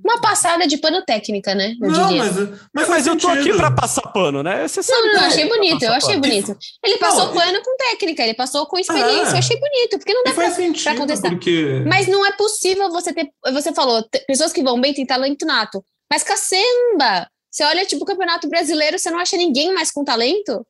[0.04, 1.76] Uma passada de pano técnica, né?
[1.82, 2.24] Eu Não, diria.
[2.24, 4.68] mas, mas, Mas, eu tô aqui para passar pano, né?
[4.68, 6.22] Você sabe Não, não, eu achei bonito, eu achei pano.
[6.22, 6.58] bonito.
[6.84, 9.34] Ele passou Não, pano com técnica, ele passou com experiência, É.
[9.34, 11.32] eu achei bonito, porque não dá faz pra, sentido, pra contestar.
[11.32, 11.84] porque...
[11.88, 13.28] Mas não é possível você ter.
[13.52, 15.84] Você falou, pessoas que vão bem têm talento nato.
[16.12, 17.28] Mas cacemba!
[17.52, 20.66] Você olha, tipo, o Campeonato Brasileiro, você não acha ninguém mais com talento?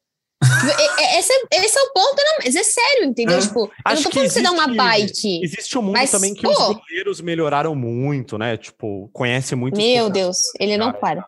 [1.18, 3.38] Esse, esse é o ponto, não, mas é sério, entendeu?
[3.38, 3.42] É.
[3.42, 5.44] Tipo, eu não tô falando que você dar uma bike.
[5.44, 8.56] Existe um mundo mas, também que pô, os goleiros melhoraram muito, né?
[8.58, 9.78] Tipo, conhece muito.
[9.78, 11.28] Meu Deus, ele não para.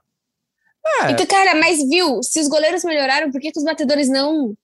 [1.02, 1.12] É.
[1.12, 4.56] Então, cara, mas viu, se os goleiros melhoraram, por que, que os batedores não?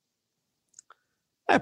[1.49, 1.59] É,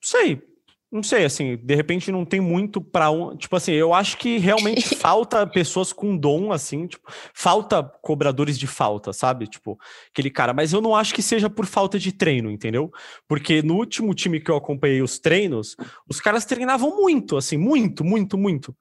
[0.00, 0.42] sei.
[0.90, 3.36] Não sei, assim, de repente não tem muito para um.
[3.36, 8.68] Tipo assim, eu acho que realmente falta pessoas com dom, assim, tipo, falta cobradores de
[8.68, 9.48] falta, sabe?
[9.48, 9.78] Tipo,
[10.10, 10.54] aquele cara.
[10.54, 12.90] Mas eu não acho que seja por falta de treino, entendeu?
[13.26, 15.76] Porque no último time que eu acompanhei os treinos,
[16.08, 18.74] os caras treinavam muito, assim, muito, muito, muito.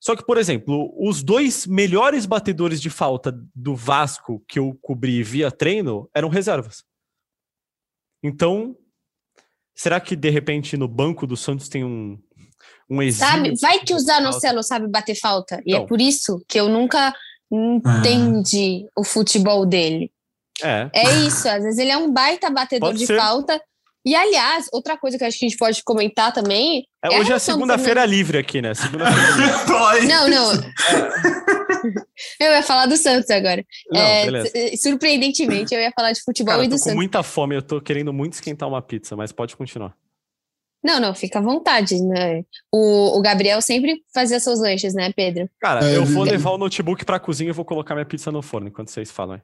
[0.00, 5.22] Só que, por exemplo, os dois melhores batedores de falta do Vasco que eu cobri
[5.22, 6.84] via treino eram reservas.
[8.22, 8.76] Então,
[9.80, 12.18] Será que de repente no banco do Santos tem um
[12.90, 13.32] um exílio?
[13.32, 15.62] Sabe, vai que o Zanocelo sabe bater falta.
[15.64, 17.14] E é por isso que eu nunca
[17.50, 19.00] entendi ah.
[19.00, 20.12] o futebol dele.
[20.62, 20.90] É.
[20.92, 23.58] É isso, às vezes ele é um baita batedor de falta.
[24.04, 26.86] E, aliás, outra coisa que acho que a gente pode comentar também.
[27.04, 28.72] É, é hoje é segunda-feira livre aqui, né?
[28.74, 30.52] Segunda-feira Não, não.
[32.40, 33.64] eu ia falar do Santos agora.
[33.90, 36.86] Não, é, surpreendentemente, eu ia falar de futebol Cara, e do Santos.
[36.86, 39.94] Eu tô com muita fome, eu tô querendo muito esquentar uma pizza, mas pode continuar.
[40.82, 42.42] Não, não, fica à vontade, né?
[42.72, 45.48] O, o Gabriel sempre fazia seus lanches, né, Pedro?
[45.60, 48.68] Cara, eu vou levar o notebook pra cozinha e vou colocar minha pizza no forno
[48.68, 49.42] enquanto vocês falam.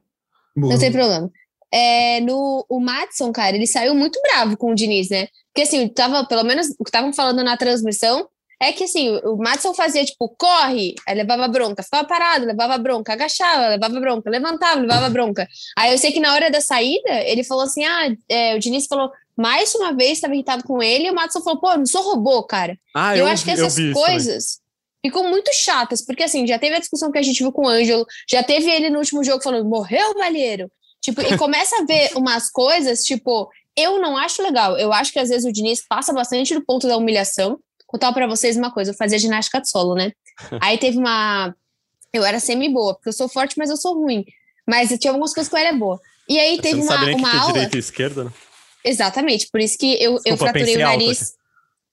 [0.57, 1.31] Não tem problema.
[1.73, 5.29] É, no, o Matson, cara, ele saiu muito bravo com o Diniz, né?
[5.53, 8.29] Porque assim, tava, pelo menos o que estavam falando na transmissão
[8.61, 13.13] é que assim, o Matson fazia tipo, corre, aí levava bronca, ficava parado, levava bronca,
[13.13, 15.47] agachava, levava bronca, levantava, levava bronca.
[15.77, 18.87] Aí eu sei que na hora da saída, ele falou assim: ah, é, o Diniz
[18.87, 22.03] falou, mais uma vez estava irritado com ele, e o Matson falou, pô, não sou
[22.03, 22.79] robô, cara.
[22.95, 24.61] Ah, eu, eu acho que essas coisas
[25.05, 27.69] ficam muito chatas, porque assim, já teve a discussão que a gente viu com o
[27.69, 30.71] Ângelo, já teve ele no último jogo falando, morreu, Valheiro.
[31.07, 34.77] Tipo, e começa a ver umas coisas, tipo, eu não acho legal.
[34.77, 38.27] Eu acho que às vezes o Diniz passa bastante do ponto da humilhação contar para
[38.27, 40.11] vocês uma coisa, eu fazia ginástica de solo, né?
[40.61, 41.55] Aí teve uma.
[42.13, 44.25] Eu era semi-boa, porque eu sou forte, mas eu sou ruim.
[44.67, 46.01] Mas tinha algumas coisas que eu era boa.
[46.29, 47.53] E aí teve uma, uma que aula.
[47.53, 48.33] direita e esquerda, né?
[48.85, 51.35] Exatamente, por isso que eu, Desculpa, eu fraturei o nariz.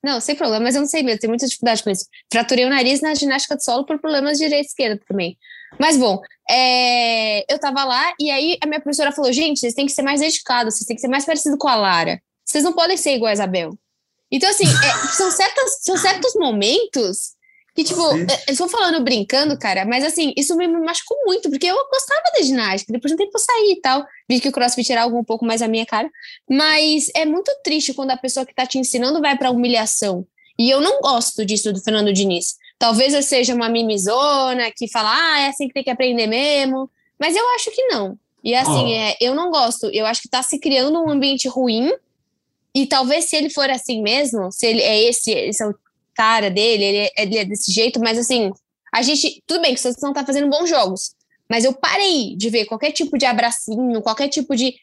[0.03, 2.05] Não, sem problema, mas eu não sei mesmo, tenho muita dificuldade com isso.
[2.31, 5.37] Fraturei o nariz na ginástica de solo por problemas de direita e esquerda também.
[5.79, 7.51] Mas bom, é...
[7.51, 10.19] eu tava lá e aí a minha professora falou: gente, vocês têm que ser mais
[10.19, 12.21] dedicados, vocês têm que ser mais parecidos com a Lara.
[12.45, 13.77] Vocês não podem ser igual a Isabel.
[14.31, 17.33] Então, assim, é, são, certas, são certos momentos
[17.75, 18.01] que, tipo.
[18.01, 22.21] É, eu estou falando brincando, cara, mas assim, isso me machucou muito, porque eu gostava
[22.35, 24.05] da ginástica, depois de um tempo eu saí e tal.
[24.29, 26.09] Vi que o crossfit era algo um pouco mais a minha cara.
[26.49, 30.25] Mas é muito triste quando a pessoa que tá te ensinando vai pra humilhação.
[30.57, 32.55] E eu não gosto disso do Fernando Diniz.
[32.77, 36.89] Talvez eu seja uma mimizona que fala, ah, é assim que tem que aprender mesmo.
[37.19, 38.17] Mas eu acho que não.
[38.43, 38.95] E assim, oh.
[38.95, 39.89] é, eu não gosto.
[39.93, 41.91] Eu acho que tá se criando um ambiente ruim
[42.75, 45.75] e talvez se ele for assim mesmo, se ele é esse, esse é o
[46.15, 48.51] cara dele, ele é, ele é desse jeito, mas assim,
[48.91, 49.43] a gente.
[49.45, 51.15] Tudo bem que vocês não tá fazendo bons jogos,
[51.47, 54.75] mas eu parei de ver qualquer tipo de abracinho, qualquer tipo de.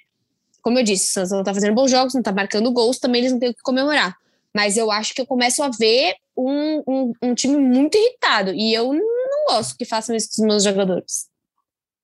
[0.63, 3.33] Como eu disse, vocês não tá fazendo bons jogos, não tá marcando gols, também eles
[3.33, 4.17] não têm o que comemorar.
[4.55, 8.53] Mas eu acho que eu começo a ver um, um, um time muito irritado.
[8.55, 11.29] E eu não gosto que façam isso com os meus jogadores.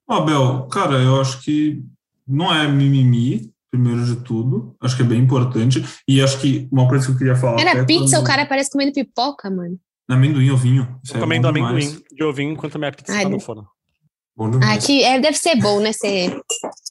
[0.09, 1.83] Abel, cara, eu acho que
[2.27, 4.77] não é mimimi, primeiro de tudo.
[4.81, 5.85] Acho que é bem importante.
[6.07, 7.61] E acho que uma coisa que eu queria falar.
[7.61, 8.25] Era pizza, quando...
[8.25, 9.79] o cara parece comendo pipoca, mano.
[10.09, 11.01] Amendoim, ovinho.
[11.03, 13.67] Isso é comendo amendoim de ovinho enquanto a minha pizza Ai, tá no forno.
[14.63, 15.93] Ah, que é, deve ser bom, né?
[15.93, 16.39] Ser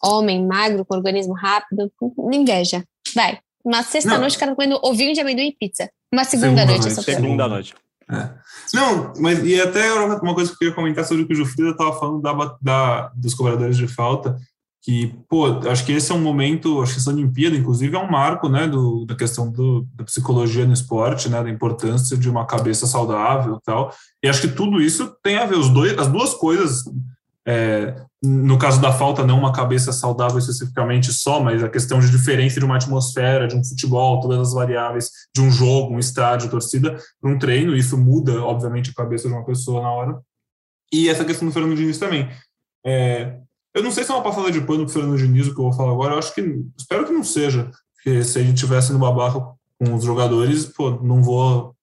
[0.03, 1.91] homem, magro, com organismo rápido.
[2.33, 2.83] Inveja.
[3.13, 3.39] Vai.
[3.65, 5.89] Uma sexta-noite, o cara tá comendo ovinho de amendoim e pizza.
[6.13, 6.85] Uma segunda, segunda noite.
[6.85, 7.75] noite segunda noite.
[8.11, 8.29] É.
[8.73, 11.71] Não, mas e até uma coisa que eu queria comentar sobre o que o Jufrida
[11.71, 14.37] estava falando da, da, dos cobradores de falta
[14.85, 18.07] que, pô, acho que esse é um momento, acho que essa Olimpíada, inclusive, é um
[18.07, 22.45] marco, né, do, da questão do, da psicologia no esporte, né, da importância de uma
[22.45, 23.91] cabeça saudável e tal,
[24.23, 26.83] e acho que tudo isso tem a ver, os dois, as duas coisas,
[27.47, 32.09] é, no caso da falta, não uma cabeça saudável especificamente só, mas a questão de
[32.09, 36.49] diferença de uma atmosfera, de um futebol, todas as variáveis, de um jogo, um estádio,
[36.49, 40.19] torcida, para um treino, isso muda, obviamente, a cabeça de uma pessoa na hora,
[40.91, 42.29] e essa questão do Fernando Diniz também.
[42.85, 43.37] É,
[43.73, 45.59] eu não sei se é uma passada de pano para o Fernando Diniz, o que
[45.59, 46.13] eu vou falar agora.
[46.13, 46.41] Eu acho que.
[46.77, 47.69] Espero que não seja.
[47.93, 49.39] Porque se a gente tivesse no babaca
[49.77, 51.75] com os jogadores, pô, não vou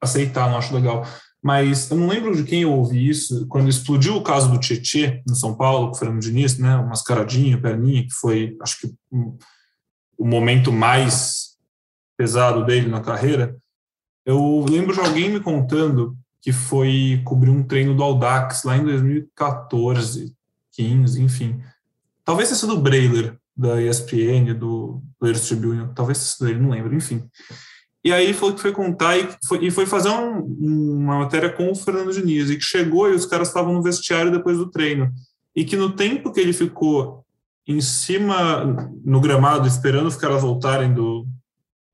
[0.00, 1.04] aceitar, não acho legal.
[1.42, 5.22] Mas eu não lembro de quem eu ouvi isso, quando explodiu o caso do Tietê
[5.26, 6.74] no São Paulo, com o Fernando Diniz, né?
[6.76, 9.36] Uma mascaradinha, perninha, que foi, acho que, um,
[10.16, 11.56] o momento mais
[12.16, 13.56] pesado dele na carreira.
[14.26, 18.84] Eu lembro de alguém me contando que foi cobrir um treino do Audax lá em
[18.84, 20.34] 2014,
[20.72, 21.62] 15, enfim.
[22.24, 26.94] Talvez tenha sido o Breiler, da ESPN, do Players Tribune, talvez isso dele, não lembro,
[26.94, 27.28] enfim.
[28.04, 31.70] E aí falou que foi contar e foi, e foi fazer um, uma matéria com
[31.70, 35.12] o Fernando Diniz, e que chegou e os caras estavam no vestiário depois do treino.
[35.54, 37.24] E que no tempo que ele ficou
[37.66, 38.64] em cima,
[39.04, 41.26] no gramado, esperando os caras voltarem do,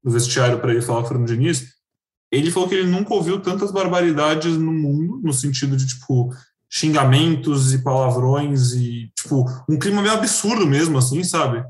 [0.02, 1.74] do vestiário para ele falar com o Fernando Diniz,
[2.30, 6.30] ele falou que ele nunca ouviu tantas barbaridades no mundo, no sentido de, tipo,
[6.68, 11.64] xingamentos e palavrões e, tipo, um clima meio absurdo mesmo, assim, sabe?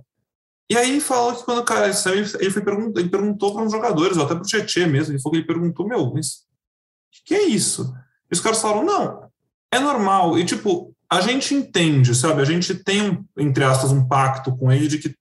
[0.71, 3.63] E aí ele falou que quando o cara saiu, ele, foi pergunt, ele perguntou para
[3.63, 6.37] uns jogadores, ou até para o Tietchan mesmo, ele falou que ele perguntou, meu, mas
[6.37, 7.95] o que é isso?
[8.31, 9.29] E os caras falaram, não,
[9.71, 10.39] é normal.
[10.39, 12.41] E, tipo, a gente entende, sabe?
[12.41, 15.15] A gente tem, um, entre aspas, um pacto com ele de que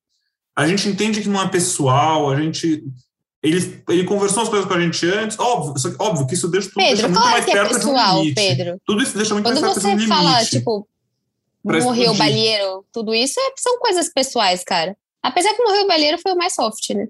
[0.56, 2.84] a gente entende que não é pessoal, a gente
[3.43, 6.77] ele, ele conversou as coisas com a gente antes, óbvio, óbvio que isso deixa tudo
[6.77, 8.36] Pedro, deixa muito claro mais é perto pessoal, de um limite.
[8.36, 8.82] Pedro.
[8.86, 10.08] Tudo isso deixa muito Quando mais perto de um você limite.
[10.08, 10.88] fala, tipo,
[11.63, 14.95] morreu o balheiro, tudo isso é- são coisas pessoais, cara.
[15.23, 17.07] Apesar que morreu o balheiro foi o mais soft, né?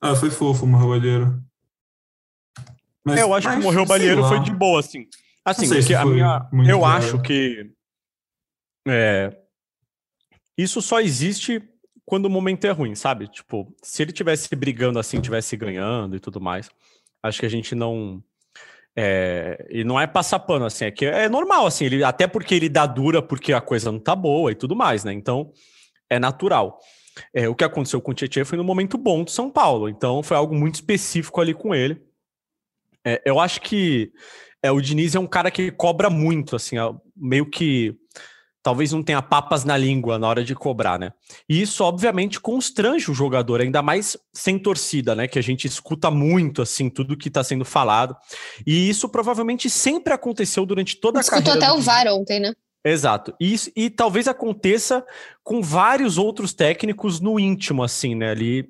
[0.00, 1.42] Ah, foi fofo, morreu o balheiro.
[3.02, 4.28] Mas- É, eu acho mas, que morreu o lá.
[4.28, 5.08] foi de boa, assim.
[5.44, 7.70] Assim, se porque a minha, eu acho que
[8.88, 9.36] é,
[10.58, 11.62] isso só existe
[12.04, 13.28] quando o momento é ruim, sabe?
[13.28, 16.68] Tipo, se ele tivesse brigando assim, tivesse ganhando e tudo mais,
[17.22, 18.22] acho que a gente não
[18.96, 22.54] é, e não é passar pano assim, é que é normal assim, ele até porque
[22.54, 25.12] ele dá dura porque a coisa não tá boa e tudo mais, né?
[25.12, 25.52] Então
[26.10, 26.80] é natural.
[27.32, 30.22] É, o que aconteceu com o Tietchan foi no momento bom do São Paulo, então
[30.22, 32.00] foi algo muito específico ali com ele.
[33.04, 34.12] É, eu acho que
[34.62, 37.94] é, o Diniz é um cara que cobra muito, assim, ó, meio que
[38.66, 41.12] talvez não tenha papas na língua na hora de cobrar, né?
[41.48, 45.28] E isso, obviamente, constrange o jogador, ainda mais sem torcida, né?
[45.28, 48.16] Que a gente escuta muito, assim, tudo que está sendo falado.
[48.66, 51.64] E isso provavelmente sempre aconteceu durante toda a Escutou carreira.
[51.64, 51.82] até do o.
[51.82, 52.52] VAR ontem, né?
[52.88, 53.34] Exato.
[53.40, 55.04] E, e talvez aconteça
[55.42, 58.30] com vários outros técnicos no íntimo, assim, né?
[58.30, 58.68] Ali,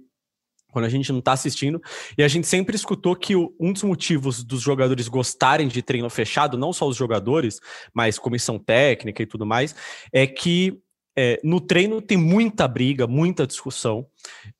[0.73, 1.81] quando a gente não tá assistindo.
[2.17, 6.09] E a gente sempre escutou que o- um dos motivos dos jogadores gostarem de treino
[6.09, 7.61] fechado, não só os jogadores,
[7.95, 9.75] mas comissão técnica e tudo mais,
[10.13, 10.79] é que
[11.19, 14.07] é, no treino tem muita briga, muita discussão.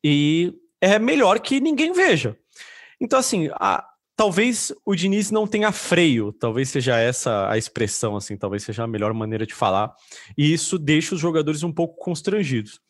[0.03, 2.35] E é melhor que ninguém veja.
[3.01, 3.87] Então, assim, a-
[4.17, 8.89] talvez o Diniz não tenha freio, talvez seja essa a expressão, assim, talvez seja a
[8.89, 9.95] melhor maneira de falar,
[10.37, 12.81] e isso deixa os jogadores um pouco constrangidos.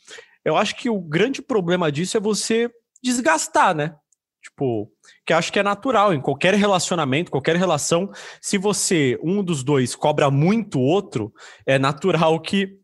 [0.45, 2.71] Eu acho que o grande problema disso é você
[3.03, 3.97] desgastar, né?
[4.41, 4.89] Tipo,
[5.27, 8.09] que acho que é natural em qualquer relacionamento, qualquer relação,
[8.41, 11.35] se você, um dos dois, cobra muito o outro,
[11.67, 12.79] é natural que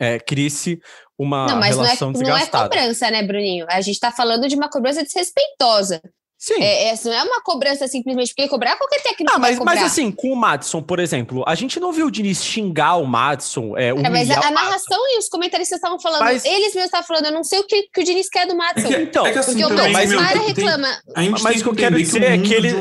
[0.00, 0.80] é, crie-se
[1.16, 2.68] uma não, mas não é, relação não é desgastada.
[2.68, 3.64] cobrança, né, Bruninho?
[3.68, 6.02] A gente tá falando de uma cobrança desrespeitosa.
[6.38, 6.62] Sim.
[6.62, 10.12] É, essa não é uma cobrança simplesmente porque cobrar qualquer técnico Ah, mas, mas assim,
[10.12, 13.88] com o Madison, por exemplo, a gente não viu o Diniz xingar o Madison, é,
[13.88, 14.50] É, mas a, a Madison.
[14.54, 17.66] narração e os comentaristas estavam falando, Mas- eles mesmos estavam falando, eu não sei o
[17.66, 18.88] que, que o Diniz quer do É Madison.
[18.88, 20.88] que, Então, é que assim porque o mas Mara tem- reclama.
[21.16, 22.72] A gente Mas tem o que eu que quero entender dizer é que ele-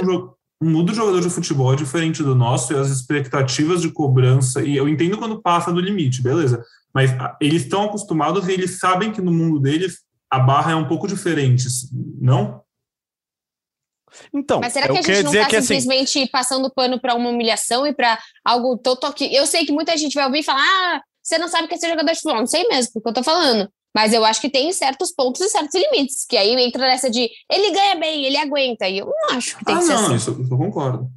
[0.59, 4.61] o mundo do jogador de futebol é diferente do nosso e as expectativas de cobrança.
[4.63, 6.63] E eu entendo quando passa do limite, beleza.
[6.93, 9.99] Mas ah, eles estão acostumados e eles sabem que no mundo deles
[10.31, 11.63] a barra é um pouco diferente,
[12.19, 12.61] não?
[14.33, 17.29] Então, Mas será que a gente não tá que assim, simplesmente passando pano pra uma
[17.29, 20.61] humilhação e pra algo total que eu sei que muita gente vai ouvir e falar:
[20.61, 22.39] "Ah, você não sabe o que é ser jogador de futebol".
[22.39, 23.69] Não sei mesmo, porque eu tô falando.
[23.95, 27.29] Mas eu acho que tem certos pontos e certos limites, que aí entra nessa de
[27.51, 28.87] ele ganha bem, ele aguenta.
[28.87, 30.15] E eu não acho que tem ah, que ser não, assim.
[30.15, 31.09] isso, isso eu concordo.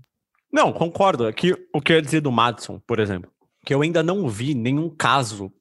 [0.52, 1.26] Não, concordo.
[1.26, 3.30] Aqui, o que eu ia dizer do Madison, por exemplo,
[3.64, 5.52] que eu ainda não vi nenhum caso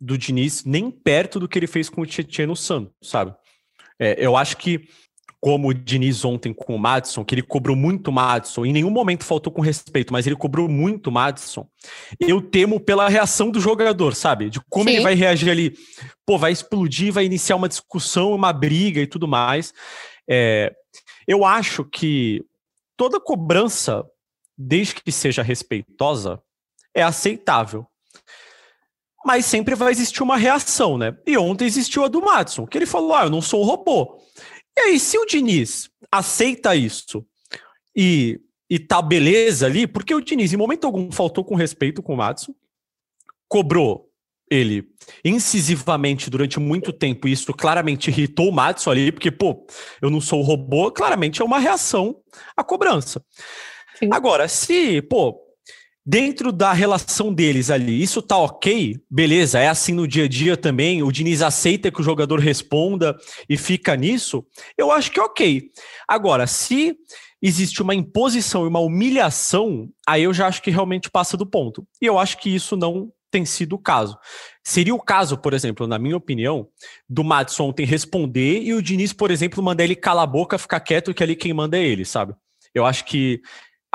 [0.00, 3.34] do Diniz nem perto do que ele fez com o Tietchan no Santos, sabe?
[3.98, 4.88] É, eu acho que,
[5.44, 8.88] como o Diniz ontem com o Madison, que ele cobrou muito o Madison, em nenhum
[8.88, 11.66] momento faltou com respeito, mas ele cobrou muito o Madison,
[12.18, 14.48] eu temo pela reação do jogador, sabe?
[14.48, 14.94] De como Sim.
[14.94, 15.74] ele vai reagir ali.
[16.24, 19.74] Pô, vai explodir, vai iniciar uma discussão, uma briga e tudo mais.
[20.26, 20.72] É,
[21.28, 22.42] eu acho que
[22.96, 24.02] toda cobrança
[24.56, 26.40] desde que seja respeitosa,
[26.94, 27.86] é aceitável.
[29.24, 31.16] Mas sempre vai existir uma reação, né?
[31.26, 34.18] E ontem existiu a do Madison, que ele falou: ah, eu não sou um robô.
[34.76, 37.24] E aí, se o Diniz aceita isso
[37.96, 42.14] e, e tá beleza ali, porque o Diniz, em momento algum, faltou com respeito com
[42.14, 42.54] o Madison,
[43.48, 44.10] cobrou
[44.50, 44.88] ele
[45.24, 49.66] incisivamente durante muito tempo, e isso claramente irritou o Madison ali, porque, pô,
[50.00, 52.16] eu não sou robô, claramente é uma reação
[52.56, 53.24] à cobrança.
[53.98, 54.08] Sim.
[54.12, 55.43] Agora, se, pô,
[56.04, 60.56] dentro da relação deles ali, isso tá ok, beleza, é assim no dia a dia
[60.56, 63.16] também, o Diniz aceita que o jogador responda
[63.48, 64.44] e fica nisso,
[64.76, 65.70] eu acho que é ok.
[66.06, 66.96] Agora, se
[67.40, 71.86] existe uma imposição e uma humilhação, aí eu já acho que realmente passa do ponto.
[72.00, 74.16] E eu acho que isso não tem sido o caso.
[74.62, 76.68] Seria o caso, por exemplo, na minha opinião,
[77.08, 80.80] do Madison ontem responder e o Diniz, por exemplo, mandar ele calar a boca, ficar
[80.80, 82.34] quieto, que ali quem manda é ele, sabe?
[82.72, 83.42] Eu acho que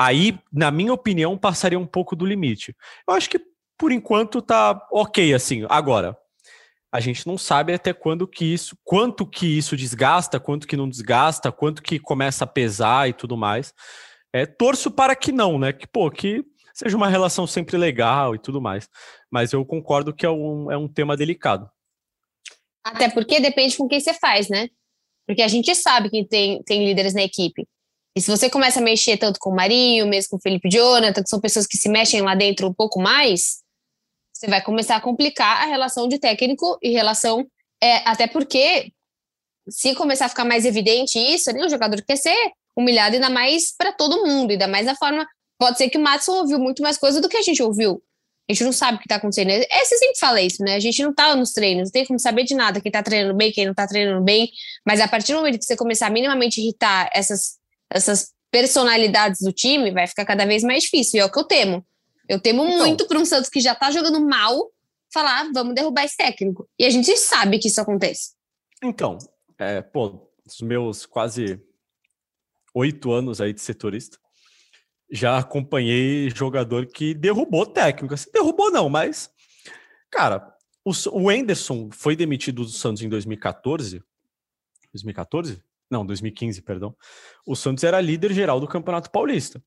[0.00, 2.74] aí, na minha opinião, passaria um pouco do limite.
[3.06, 3.38] Eu acho que
[3.76, 5.66] por enquanto tá ok assim.
[5.68, 6.16] Agora,
[6.90, 10.88] a gente não sabe até quando que isso, quanto que isso desgasta, quanto que não
[10.88, 13.74] desgasta, quanto que começa a pesar e tudo mais.
[14.32, 15.70] É, torço para que não, né?
[15.70, 18.88] Que pô, que seja uma relação sempre legal e tudo mais.
[19.30, 21.70] Mas eu concordo que é um, é um tema delicado.
[22.82, 24.70] Até porque depende com quem você faz, né?
[25.26, 27.68] Porque a gente sabe que tem, tem líderes na equipe.
[28.16, 31.22] E se você começa a mexer tanto com o Marinho, mesmo com o Felipe Jonathan,
[31.22, 33.62] que são pessoas que se mexem lá dentro um pouco mais,
[34.34, 37.46] você vai começar a complicar a relação de técnico e relação.
[37.82, 38.92] É, até porque,
[39.68, 42.36] se começar a ficar mais evidente isso, né, o jogador quer ser
[42.76, 45.26] humilhado ainda mais para todo mundo, ainda mais da forma
[45.60, 48.02] Pode ser que o Matson ouviu muito mais coisa do que a gente ouviu.
[48.48, 49.50] A gente não sabe o que está acontecendo.
[49.50, 50.74] É, você sempre fala isso, né?
[50.74, 53.36] A gente não tá nos treinos, não tem como saber de nada, quem está treinando
[53.36, 54.50] bem, quem não está treinando bem.
[54.86, 57.58] Mas a partir do momento que você começar a minimamente irritar essas,
[57.90, 61.18] essas personalidades do time, vai ficar cada vez mais difícil.
[61.18, 61.86] E é o que eu temo.
[62.28, 64.70] Eu temo então, muito para um Santos que já está jogando mal
[65.12, 66.68] falar, ah, vamos derrubar esse técnico.
[66.78, 68.32] E a gente sabe que isso acontece.
[68.82, 69.18] Então,
[69.58, 71.60] é, pô, os meus quase
[72.74, 74.18] oito anos aí de setorista,
[75.10, 78.14] já acompanhei jogador que derrubou técnico.
[78.14, 79.30] Assim, derrubou não, mas.
[80.08, 84.02] Cara, o, o Anderson foi demitido do Santos em 2014.
[84.92, 85.62] 2014?
[85.90, 86.94] Não, 2015, perdão.
[87.46, 89.62] O Santos era líder geral do Campeonato Paulista.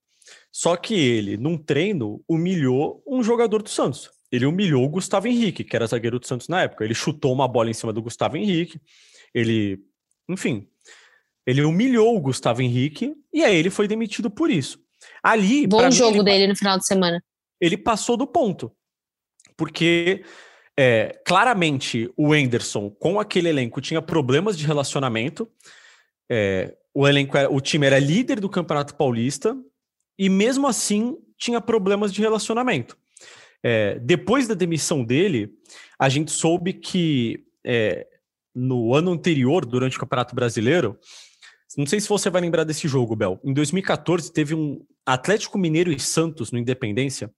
[0.51, 4.09] Só que ele, num treino, humilhou um jogador do Santos.
[4.31, 6.83] Ele humilhou o Gustavo Henrique, que era zagueiro do Santos na época.
[6.83, 8.79] Ele chutou uma bola em cima do Gustavo Henrique.
[9.33, 9.79] Ele,
[10.29, 10.67] enfim,
[11.45, 14.79] ele humilhou o Gustavo Henrique e aí ele foi demitido por isso.
[15.21, 15.67] Ali.
[15.67, 17.21] Bom jogo mim, dele no final de semana.
[17.59, 18.71] Ele passou do ponto.
[19.57, 20.23] Porque
[20.77, 25.49] é, claramente o Enderson, com aquele elenco, tinha problemas de relacionamento.
[26.29, 29.57] É, o elenco era, o time era líder do Campeonato Paulista
[30.17, 32.97] e mesmo assim tinha problemas de relacionamento.
[33.63, 35.53] É, depois da demissão dele,
[35.97, 38.05] a gente soube que é,
[38.53, 40.99] no ano anterior, durante o Campeonato Brasileiro,
[41.77, 43.39] não sei se você vai lembrar desse jogo, Bel.
[43.43, 47.31] Em 2014 teve um Atlético Mineiro e Santos no Independência,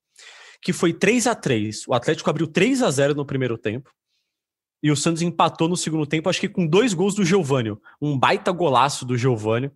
[0.61, 3.89] que foi 3 a 3 O Atlético abriu 3 a 0 no primeiro tempo.
[4.85, 7.81] E o Santos empatou no segundo tempo, acho que com dois gols do Giovânio.
[7.99, 9.71] Um baita golaço do Giovânio.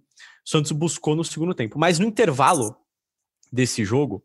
[0.45, 1.79] O Santos buscou no segundo tempo.
[1.79, 2.77] Mas no intervalo
[3.51, 4.23] desse jogo,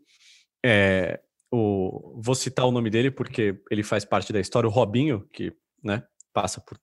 [0.62, 5.26] é, o, vou citar o nome dele porque ele faz parte da história, o Robinho,
[5.32, 6.02] que né,
[6.34, 6.78] passa por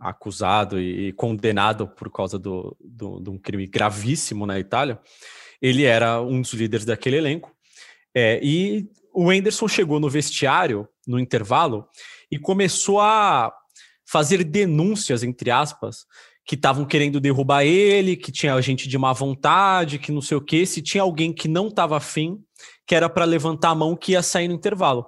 [0.00, 5.00] acusado e, condenado por causa do, do, de um crime gravíssimo na Itália,
[5.62, 7.54] ele era um dos líderes daquele elenco.
[8.12, 11.88] É, e o Anderson chegou no vestiário, no intervalo,
[12.30, 13.52] e começou a
[14.06, 16.06] fazer denúncias, entre aspas,
[16.44, 20.40] que estavam querendo derrubar ele, que tinha gente de má vontade, que não sei o
[20.40, 20.66] quê.
[20.66, 22.38] Se tinha alguém que não estava afim,
[22.86, 25.06] que era para levantar a mão que ia sair no intervalo.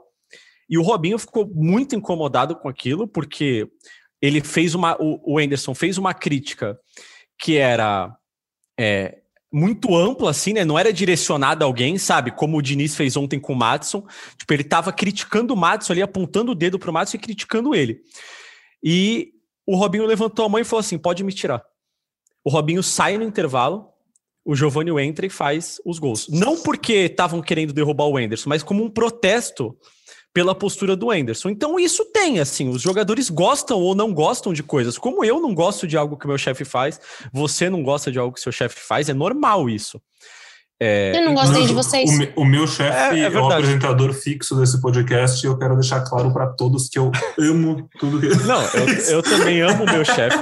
[0.68, 3.68] E o Robinho ficou muito incomodado com aquilo, porque
[4.20, 4.96] ele fez uma.
[4.98, 6.79] O, Anderson fez uma crítica
[7.38, 8.16] que era
[8.79, 9.18] é,
[9.52, 10.64] muito ampla, assim, né?
[10.64, 12.30] Não era direcionada a alguém, sabe?
[12.30, 14.04] Como o Diniz fez ontem com o Matson.
[14.37, 18.00] Tipo, ele tava criticando o Matson ali, apontando o dedo pro Matson e criticando ele.
[18.82, 19.32] E
[19.66, 21.62] o Robinho levantou a mão e falou assim: pode me tirar.
[22.44, 23.88] O Robinho sai no intervalo,
[24.44, 26.28] o Giovanni entra e faz os gols.
[26.28, 29.76] Não porque estavam querendo derrubar o Anderson, mas como um protesto
[30.37, 31.49] pela postura do Anderson.
[31.49, 34.99] Então isso tem, assim, os jogadores gostam ou não gostam de coisas.
[34.99, 37.01] Como eu não gosto de algo que o meu chefe faz,
[37.33, 39.99] você não gosta de algo que seu chefe faz, é normal isso.
[40.79, 42.11] É, eu não gostei de vocês.
[42.37, 45.75] O, o meu chefe é, é, é, o apresentador fixo desse podcast e eu quero
[45.75, 49.87] deixar claro para todos que eu amo tudo que Não, eu, eu também amo o
[49.87, 50.37] meu chefe.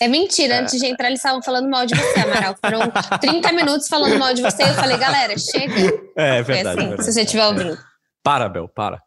[0.00, 2.54] É mentira, antes de entrar eles estavam falando mal de você, Amaral.
[2.64, 2.80] Foram
[3.20, 4.62] 30 minutos falando mal de você.
[4.62, 5.74] Eu falei, galera, chega.
[6.16, 6.68] É, é verdade.
[6.68, 7.04] assim, é verdade.
[7.04, 7.91] Se você estiver ouvindo.
[8.22, 9.02] Para, Bel, para.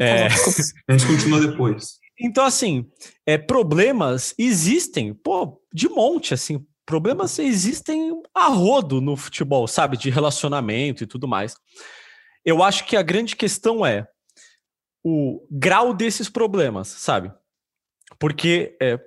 [0.00, 0.26] É...
[0.88, 1.98] a gente continua depois.
[2.20, 2.88] Então, assim,
[3.26, 10.10] é, problemas existem, pô, de monte, assim, problemas existem a rodo no futebol, sabe, de
[10.10, 11.56] relacionamento e tudo mais.
[12.44, 14.06] Eu acho que a grande questão é
[15.02, 17.32] o grau desses problemas, sabe?
[18.18, 18.98] Porque é,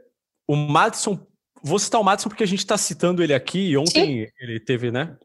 [0.48, 1.26] o Madison,
[1.64, 4.32] vou citar o Madison porque a gente está citando ele aqui, e ontem Sim.
[4.40, 5.18] ele teve, né?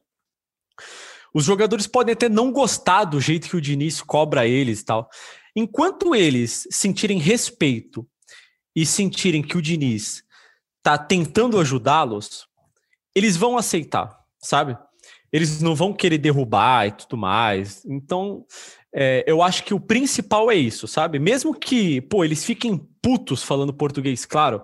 [1.35, 5.09] Os jogadores podem até não gostar do jeito que o Diniz cobra eles e tal.
[5.55, 8.07] Enquanto eles sentirem respeito
[8.75, 10.23] e sentirem que o Diniz
[10.83, 12.47] tá tentando ajudá-los,
[13.15, 14.77] eles vão aceitar, sabe?
[15.33, 17.85] Eles não vão querer derrubar e tudo mais.
[17.85, 18.45] Então,
[18.95, 21.19] É, eu acho que o principal é isso, sabe?
[21.19, 24.63] Mesmo que, pô, eles fiquem putos falando português, claro,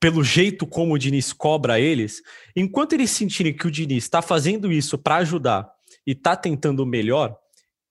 [0.00, 2.22] pelo jeito como o Diniz cobra eles,
[2.56, 5.70] enquanto eles sentirem que o Diniz está fazendo isso para ajudar
[6.06, 7.36] e está tentando melhor,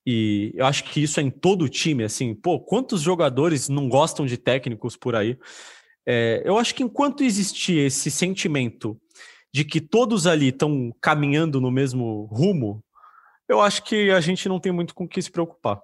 [0.06, 3.88] e eu acho que isso é em todo o time, assim, pô, quantos jogadores não
[3.88, 5.38] gostam de técnicos por aí?
[6.06, 9.00] É, eu acho que enquanto existir esse sentimento
[9.54, 12.84] de que todos ali estão caminhando no mesmo rumo,
[13.48, 15.80] eu acho que a gente não tem muito com o que se preocupar.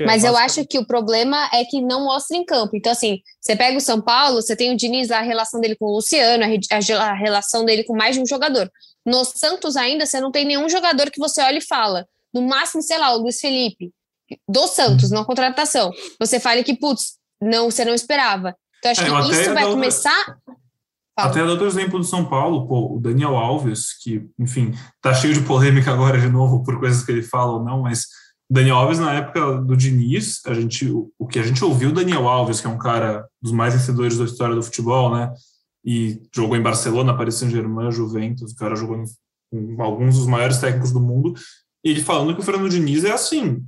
[0.00, 2.74] É Mas eu acho que o problema é que não mostra em campo.
[2.74, 5.84] Então, assim, você pega o São Paulo, você tem o Diniz, a relação dele com
[5.84, 8.70] o Luciano, a, a relação dele com mais de um jogador.
[9.06, 12.06] No Santos, ainda, você não tem nenhum jogador que você olha e fala.
[12.34, 13.92] No máximo, sei lá, o Luiz Felipe,
[14.48, 15.92] do Santos, não contratação.
[16.18, 18.54] Você fala que, putz, não, você não esperava.
[18.78, 20.36] Então, acho é, que isso vai começar.
[21.18, 21.30] Fala.
[21.30, 25.40] Até outro exemplo do São Paulo, pô, o Daniel Alves, que, enfim, tá cheio de
[25.40, 28.06] polêmica agora de novo por coisas que ele fala ou não, mas
[28.50, 30.88] Daniel Alves, na época do Diniz, a gente,
[31.18, 34.24] o que a gente ouviu, Daniel Alves, que é um cara dos mais vencedores da
[34.24, 35.32] história do futebol, né?
[35.86, 39.04] E jogou em Barcelona, Paris Saint-Germain, Juventus, o cara jogou
[39.50, 41.34] com alguns dos maiores técnicos do mundo.
[41.84, 43.64] E ele falando que o Fernando Diniz é assim: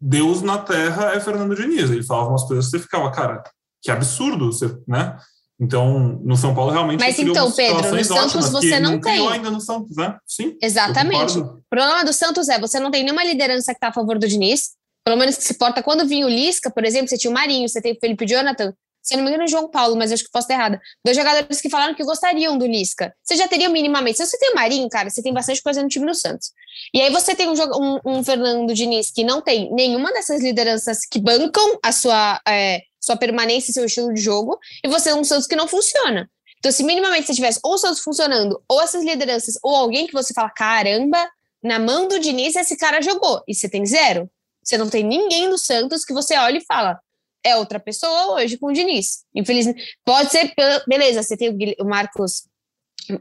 [0.00, 1.90] Deus na terra é Fernando Diniz.
[1.90, 3.42] Ele falava umas coisas que você ficava, cara,
[3.82, 5.18] que absurdo, você, né?
[5.58, 7.00] Então, no São Paulo, realmente.
[7.00, 9.26] Mas então, Pedro, no Santos você não, não tem.
[9.28, 10.18] ainda no Santos, né?
[10.26, 10.56] Sim.
[10.60, 11.38] Exatamente.
[11.38, 14.28] O problema do Santos é você não tem nenhuma liderança que está a favor do
[14.28, 14.72] Diniz,
[15.04, 15.82] pelo menos que se porta.
[15.82, 18.74] Quando vinha o Lisca, por exemplo, você tinha o Marinho, você tem o Felipe Jonathan,
[19.06, 20.80] se não me engano, o João Paulo, mas acho que posso estar errada.
[21.04, 23.14] Dois jogadores que falaram que gostariam do Lisca.
[23.22, 24.18] Você já teria minimamente.
[24.18, 26.50] Se você tem o Marinho, cara, você tem bastante coisa no time do Santos.
[26.92, 31.06] E aí você tem um, um, um Fernando Diniz que não tem nenhuma dessas lideranças
[31.08, 32.40] que bancam a sua.
[32.48, 35.68] É, sua permanência e seu estilo de jogo, e você é um Santos que não
[35.68, 36.28] funciona.
[36.58, 40.12] Então, se minimamente você tivesse ou o Santos funcionando, ou essas lideranças, ou alguém que
[40.12, 41.30] você fala, caramba,
[41.62, 44.28] na mão do Diniz esse cara jogou, e você tem zero.
[44.64, 46.98] Você não tem ninguém do Santos que você olha e fala,
[47.46, 49.24] é outra pessoa hoje com o Diniz.
[49.32, 50.52] Infelizmente, pode ser,
[50.88, 52.48] beleza, você tem o Marcos,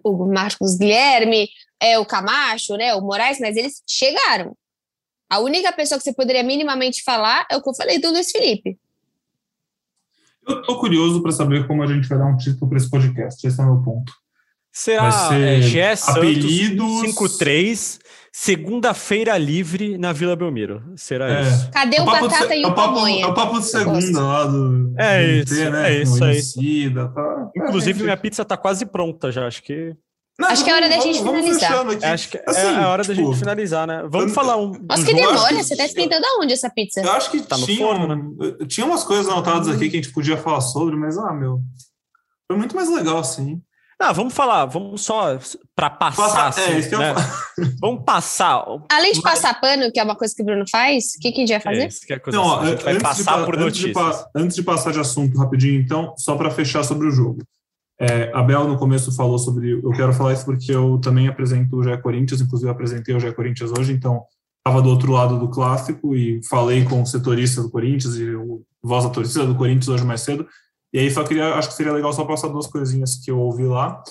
[0.03, 1.47] o Marcos Guilherme,
[1.79, 4.57] é o Camacho, né, o Moraes, mas eles chegaram.
[5.29, 8.31] A única pessoa que você poderia minimamente falar é o que eu falei do Luiz
[8.31, 8.79] Felipe.
[10.47, 13.45] Eu tô curioso para saber como a gente vai dar um título para esse podcast.
[13.45, 14.11] Esse é o meu ponto.
[14.71, 17.01] Será é, GE apelidos...
[17.01, 17.99] 53,
[18.37, 20.83] segunda-feira livre na Vila Belmiro.
[20.97, 21.41] Será é.
[21.41, 21.71] isso?
[21.71, 23.23] Cadê o, o Batata e o, o Pamonha?
[23.23, 24.93] É o papo de segunda lá do.
[24.99, 25.93] É isso, né?
[25.93, 26.93] é isso aí.
[26.93, 27.51] Tá.
[27.55, 29.95] Inclusive, minha pizza tá quase pronta já, acho que.
[30.37, 31.85] Não, acho que é hora da gente finalizar.
[32.11, 34.03] Acho que assim, é a hora tipo, da gente finalizar, né?
[34.09, 34.73] Vamos falar um.
[34.83, 36.99] Nossa, que demora, você tá esquentando aonde essa pizza?
[36.99, 38.65] Eu acho que tá tinha, forno, né?
[38.67, 41.61] tinha umas coisas anotadas aqui que a gente podia falar sobre, mas, ah, meu.
[42.47, 43.61] Foi muito mais legal assim.
[43.99, 45.39] Ah, vamos falar, vamos só
[45.73, 46.51] para passar.
[46.51, 47.13] Passa, é, assim, é, né?
[47.79, 48.65] vamos passar.
[48.91, 51.37] Além de passar pano, que é uma coisa que o Bruno faz, o que, que
[51.37, 51.83] a gente vai fazer?
[51.83, 53.95] É, isso que é coisa Não, assim, a gente vai passar de, por notícias.
[53.95, 57.39] Antes de, antes de passar de assunto rapidinho, então, só para fechar sobre o jogo.
[57.97, 59.71] É, a Bel no começo falou sobre.
[59.71, 63.19] Eu quero falar isso porque eu também apresento o GE Corinthians, inclusive eu apresentei o
[63.19, 64.23] GE Corinthians hoje, então
[64.57, 68.63] estava do outro lado do clássico e falei com o setorista do Corinthians e o
[68.83, 70.45] voz da torcida do Corinthians hoje mais cedo.
[70.95, 73.65] E aí só queria, acho que seria legal só passar duas coisinhas que eu ouvi
[73.65, 74.01] lá.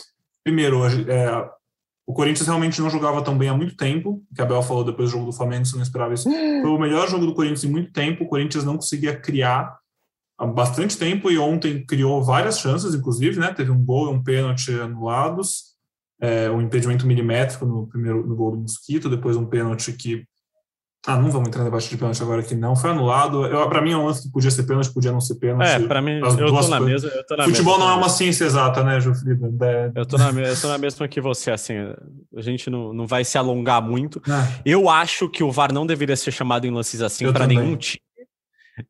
[0.44, 1.50] Primeiro, é,
[2.06, 5.08] o Corinthians realmente não jogava tão bem há muito tempo, que a Bel falou depois
[5.08, 6.28] do jogo do Flamengo, você não esperava isso.
[6.28, 9.78] Foi o melhor jogo do Corinthians em muito tempo, o Corinthians não conseguia criar
[10.36, 13.50] há bastante tempo e ontem criou várias chances, inclusive, né?
[13.54, 15.74] Teve um gol e um pênalti anulados,
[16.20, 20.26] é, um impedimento milimétrico no primeiro no gol do Mosquito, depois um pênalti que
[21.06, 23.46] ah, não vamos entrar no debate de pênalti agora que não foi anulado.
[23.68, 25.68] Para mim é um lance que podia ser pênalti, podia não ser pênalti.
[25.68, 28.44] É, para mim eu tô, na mesa, eu tô na Futebol não é uma ciência
[28.44, 29.44] exata, né, Felipe?
[29.62, 29.92] É...
[29.94, 31.74] Eu, tô na, eu tô na mesma que você, assim,
[32.34, 34.22] a gente não, não vai se alongar muito.
[34.26, 34.48] Ah.
[34.64, 38.00] Eu acho que o VAR não deveria ser chamado em lances assim para nenhum time.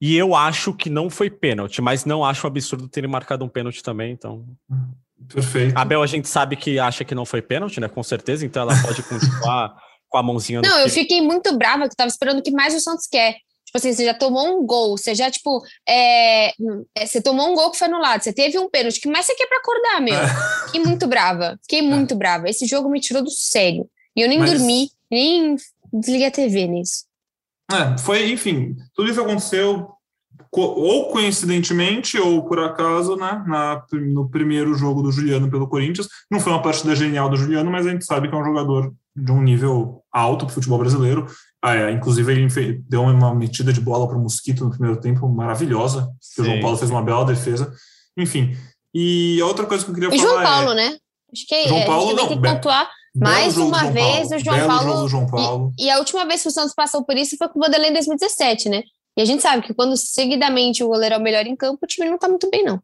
[0.01, 3.83] E eu acho que não foi pênalti, mas não acho absurdo terem marcado um pênalti
[3.83, 4.47] também, então.
[5.33, 5.77] Perfeito.
[5.77, 7.89] A Bel a gente sabe que acha que não foi pênalti, né?
[7.89, 9.75] Com certeza, então ela pode continuar
[10.15, 12.73] com a mãozinha Não, eu fiquei muito brava que eu tava esperando o que mais
[12.73, 13.33] o Santos quer.
[13.67, 16.51] Tipo assim, você já tomou um gol, você já, tipo, é,
[16.95, 19.35] é, você tomou um gol que foi anulado, você teve um pênalti, que mais você
[19.35, 20.15] quer pra acordar, meu?
[20.15, 20.29] É.
[20.67, 22.49] Fiquei muito brava, fiquei muito brava.
[22.49, 23.89] Esse jogo me tirou do sério.
[24.15, 24.53] E eu nem mas...
[24.53, 25.57] dormi, nem
[25.93, 27.07] desliguei a TV nisso.
[27.73, 29.89] É, foi, enfim, tudo isso aconteceu
[30.53, 36.07] ou coincidentemente ou por acaso, né, na, no primeiro jogo do Juliano pelo Corinthians.
[36.31, 38.95] Não foi uma partida genial do Juliano, mas a gente sabe que é um jogador
[39.15, 41.27] de um nível alto para o futebol brasileiro.
[41.63, 45.29] Ah, é, inclusive, ele deu uma metida de bola para o Mosquito no primeiro tempo
[45.29, 46.11] maravilhosa.
[46.39, 47.73] O João Paulo fez uma bela defesa.
[48.17, 48.57] Enfim.
[48.93, 50.31] E a outra coisa que eu queria e falar.
[50.31, 50.75] João Paulo, é...
[50.75, 50.99] né?
[51.33, 54.37] Acho que João Paulo, a gente não, tem que pontuar Mais uma vez Paulo.
[54.37, 54.83] o João Paulo.
[54.83, 55.73] jogo do João Paulo.
[55.79, 57.91] E, e, a última vez que o Santos passou por isso foi com o Vanderlei
[57.91, 58.83] em 2017, né?
[59.17, 61.87] E a gente sabe que quando seguidamente o goleiro é o melhor em campo, o
[61.87, 62.81] time não tá muito bem, não.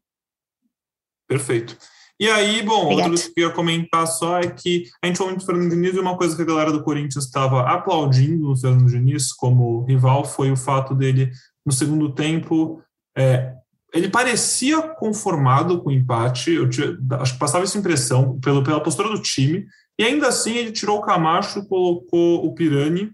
[1.29, 1.77] Perfeito.
[2.21, 5.43] E aí, bom, outro que eu ia comentar só é que a gente falou muito
[5.43, 8.91] do Fernando Diniz e uma coisa que a galera do Corinthians estava aplaudindo no Fernando
[8.91, 11.31] Diniz como rival foi o fato dele,
[11.65, 12.83] no segundo tempo,
[13.17, 13.55] é,
[13.95, 18.83] ele parecia conformado com o empate, eu tinha, acho que passava essa impressão pelo, pela
[18.83, 19.67] postura do time,
[19.99, 23.11] e ainda assim ele tirou o Camacho e colocou o Pirani,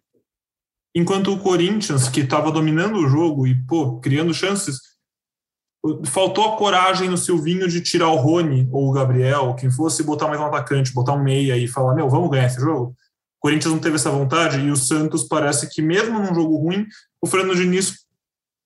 [0.97, 4.81] enquanto o Corinthians, que estava dominando o jogo e, pô, criando chances,
[6.05, 10.28] faltou a coragem no Silvinho de tirar o Rony ou o Gabriel, quem fosse, botar
[10.28, 12.95] mais um atacante, botar um meia e falar, meu, vamos ganhar esse jogo.
[13.39, 16.87] O Corinthians não teve essa vontade e o Santos parece que mesmo num jogo ruim,
[17.20, 18.06] o Fernando Diniz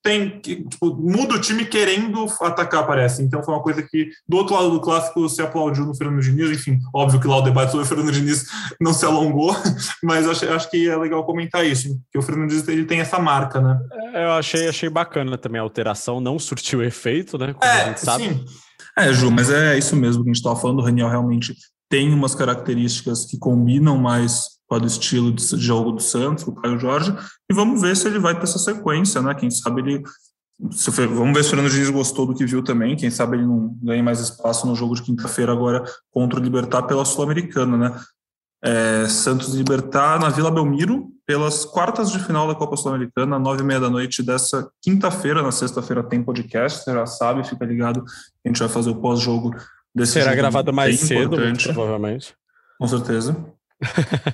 [0.02, 3.22] tem tipo, muda o time querendo atacar, parece.
[3.22, 6.50] Então foi uma coisa que do outro lado do clássico se aplaudiu no Fernando Diniz.
[6.50, 8.44] Enfim, óbvio que lá o debate sobre o Fernando Diniz
[8.80, 9.54] não se alongou,
[10.02, 13.18] mas acho, acho que é legal comentar isso, que o Fernando Diniz ele tem essa
[13.18, 13.78] marca, né?
[14.14, 17.52] Eu achei, achei bacana também a alteração, não surtiu efeito, né?
[17.52, 18.24] Como é, a gente sabe.
[18.24, 18.44] Sim.
[18.96, 20.80] É, Ju, mas é isso mesmo que a gente estava falando.
[20.80, 21.54] O Raniel realmente
[21.88, 26.78] tem umas características que combinam mais com o estilo de jogo do Santos, o Caio
[26.78, 27.12] Jorge,
[27.50, 29.34] e vamos ver se ele vai ter essa sequência, né?
[29.34, 30.02] Quem sabe ele.
[30.70, 32.94] Se, vamos ver se o Fernando Diniz gostou do que viu também.
[32.94, 36.82] Quem sabe ele não ganha mais espaço no jogo de quinta-feira agora contra o Libertar
[36.82, 38.00] pela Sul-Americana, né?
[38.62, 43.62] É, Santos e Libertar na Vila Belmiro pelas quartas de final da Copa Sul-Americana, nove
[43.62, 45.42] e meia da noite dessa quinta-feira.
[45.42, 48.04] Na sexta-feira tem podcast, você já sabe, fica ligado.
[48.44, 49.56] A gente vai fazer o pós-jogo
[49.94, 51.36] desse Será gravado mais cedo,
[51.72, 52.34] provavelmente.
[52.78, 53.34] Com certeza.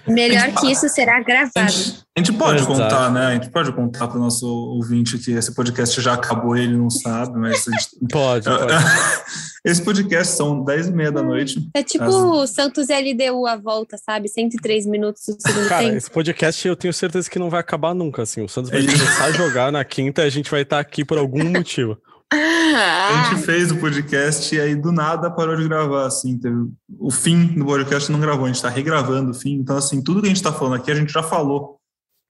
[0.06, 1.52] Melhor que isso será gravado.
[1.56, 2.72] A gente, a gente pode Exato.
[2.72, 3.26] contar, né?
[3.26, 6.90] A gente pode contar para o nosso ouvinte que esse podcast já acabou, ele não
[6.90, 7.88] sabe, mas a gente...
[8.10, 8.72] pode, pode.
[9.66, 11.68] Esse podcast são 10 e meia da noite.
[11.74, 12.50] É tipo o As...
[12.50, 14.28] Santos LDU a volta, sabe?
[14.28, 15.96] 103 minutos do segundo Cara, tempo.
[15.96, 18.44] esse podcast eu tenho certeza que não vai acabar nunca, assim.
[18.44, 21.18] O Santos vai começar a jogar na quinta e a gente vai estar aqui por
[21.18, 21.98] algum motivo.
[22.32, 26.56] A gente fez o podcast e aí do nada parou de gravar, assim, teve
[26.98, 30.20] o fim do podcast não gravou, a gente está regravando o fim, então assim, tudo
[30.20, 31.78] que a gente está falando aqui a gente já falou,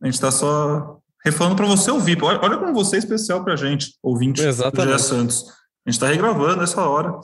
[0.02, 3.54] a gente está só refalando para você ouvir, olha, olha como você é especial para
[3.54, 4.86] a gente, ouvinte Exatamente.
[4.86, 7.18] do Gé Santos, a gente está regravando essa hora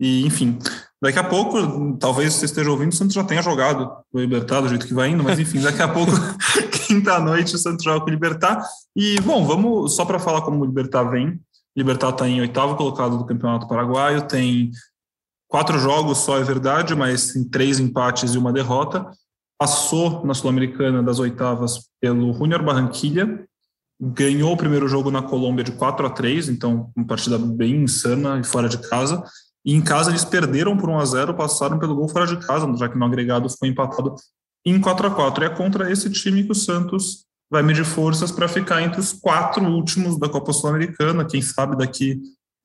[0.00, 0.58] e enfim,
[1.00, 4.68] daqui a pouco, talvez você esteja ouvindo, o Santos já tenha jogado o Libertar do
[4.68, 6.12] jeito que vai indo, mas enfim, daqui a pouco,
[6.86, 8.62] quinta-noite, o Santos joga com o Libertar.
[8.94, 11.40] E, bom, vamos só para falar como o Libertar vem,
[11.76, 14.70] Libertar está em oitavo colocado do Campeonato Paraguaio, tem
[15.46, 19.06] quatro jogos só, é verdade, mas tem três empates e uma derrota.
[19.58, 23.46] Passou na Sul-Americana das oitavas pelo Junior Barranquilha,
[24.00, 28.38] ganhou o primeiro jogo na Colômbia de 4 a 3, então uma partida bem insana
[28.38, 29.22] e fora de casa.
[29.64, 32.72] E em casa eles perderam por 1 a 0, passaram pelo gol fora de casa,
[32.76, 34.14] já que no agregado foi empatado
[34.64, 35.44] em 4 a 4.
[35.44, 39.12] E é contra esse time que o Santos vai medir forças para ficar entre os
[39.12, 41.24] quatro últimos da Copa Sul-Americana.
[41.24, 42.20] Quem sabe daqui,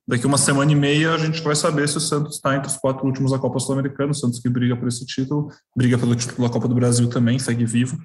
[0.07, 2.77] daqui uma semana e meia a gente vai saber se o Santos está entre os
[2.77, 4.11] quatro últimos da Copa Sul-Americana.
[4.11, 7.37] O Santos que briga por esse título, briga pelo título da Copa do Brasil também,
[7.37, 7.97] segue vivo.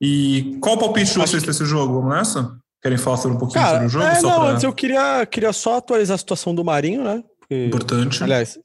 [0.00, 1.94] E qual o palpite de vocês desse jogo?
[1.94, 2.56] Vamos nessa?
[2.80, 4.04] Querem falar sobre um pouquinho Cara, sobre o jogo?
[4.04, 4.50] É, não, pra...
[4.50, 7.24] antes eu queria, queria só atualizar a situação do Marinho, né?
[7.40, 8.22] Porque, Importante.
[8.22, 8.58] Aliás,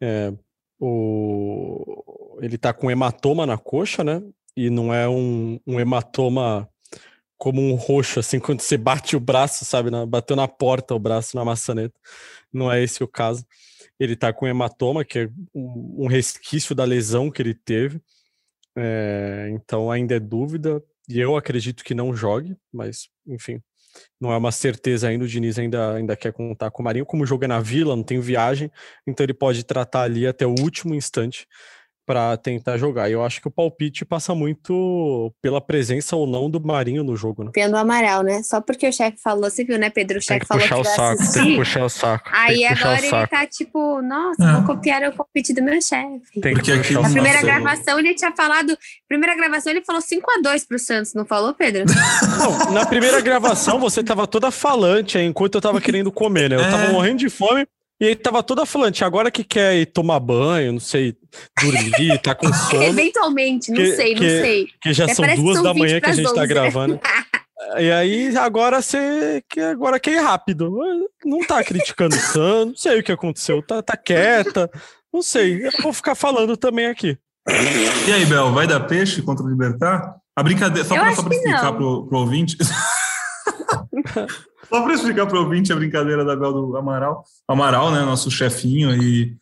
[0.00, 0.32] é,
[0.80, 4.22] o, ele tá com hematoma na coxa, né?
[4.56, 6.68] E não é um, um hematoma
[7.44, 9.90] como um roxo, assim, quando você bate o braço, sabe?
[9.90, 11.94] Na, bateu na porta o braço na maçaneta.
[12.50, 13.44] Não é esse o caso.
[14.00, 18.00] Ele tá com hematoma, que é um, resquício da lesão que ele teve.
[18.74, 20.82] É, então ainda é dúvida.
[21.06, 23.60] E eu acredito que não jogue, mas enfim,
[24.18, 25.26] não é uma certeza ainda.
[25.26, 27.04] O Diniz ainda, ainda quer contar com o Marinho.
[27.04, 28.70] Como o jogo é na vila, não tem viagem,
[29.06, 31.46] então ele pode tratar ali até o último instante
[32.06, 33.10] para tentar jogar.
[33.10, 37.44] Eu acho que o palpite passa muito pela presença ou não do Marinho no jogo,
[37.44, 37.50] né?
[37.52, 38.42] Pelo Amaral, né?
[38.42, 40.18] Só porque o chefe falou, você viu, né, Pedro?
[40.18, 41.40] O chefe falou puxar que o saco, assistir.
[41.40, 42.30] tem que puxar o saco.
[42.32, 43.30] Aí agora ele saco.
[43.30, 44.52] tá tipo, nossa, É.
[44.52, 46.40] vou copiar o palpite do meu chefe.
[46.40, 48.78] Tem Porque que aqui puxar o Na Nossa, primeira eu- gravação ele tinha falado.
[49.08, 51.84] Primeira gravação ele falou 5x2 pro Santos, não falou, Pedro?
[52.38, 56.56] Não, na primeira gravação você tava toda falante aí, enquanto eu tava querendo comer, né?
[56.56, 56.92] Eu tava É.
[56.92, 57.66] morrendo de fome
[58.00, 59.04] e aí tava toda falante.
[59.04, 61.16] Agora que quer ir tomar banho, não sei,
[61.62, 64.68] dormir, tá com sono, Eventualmente, não Que- sei, não que- sei.
[64.82, 66.46] que já Até são duas são da 20 manhã que a gente tá 11.
[66.46, 67.00] gravando.
[67.78, 70.70] E aí agora você que agora quer ir rápido.
[71.24, 74.70] Não tá criticando o Sam, não sei o que aconteceu, tá, tá quieta,
[75.12, 75.64] não sei.
[75.66, 77.16] Eu vou ficar falando também aqui.
[78.06, 80.14] E aí, Bel, vai dar peixe contra o Libertar?
[80.36, 82.56] A brincadeira, só Eu para explicar pro, pro ouvinte.
[84.68, 87.24] Só para explicar pro ouvinte a brincadeira da Bel do Amaral.
[87.48, 89.36] Amaral, né, nosso chefinho e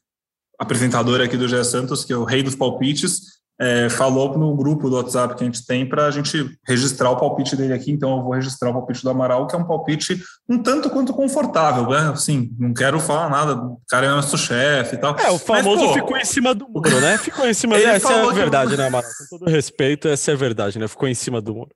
[0.58, 3.42] apresentador aqui do Gé Santos, que é o rei dos palpites.
[3.60, 7.16] é, falou no grupo do WhatsApp que a gente tem para a gente registrar o
[7.16, 10.20] palpite dele aqui, então eu vou registrar o palpite do Amaral, que é um palpite
[10.48, 12.10] um tanto quanto confortável, né?
[12.12, 15.16] Assim, não quero falar nada, o cara é nosso chefe e tal.
[15.18, 17.16] É, o famoso Mas, pô, ficou em cima do muro, né?
[17.18, 19.10] Ficou em cima, essa é a verdade, né, Amaral?
[19.30, 20.88] Com todo respeito, essa é a verdade, né?
[20.88, 21.70] Ficou em cima do muro.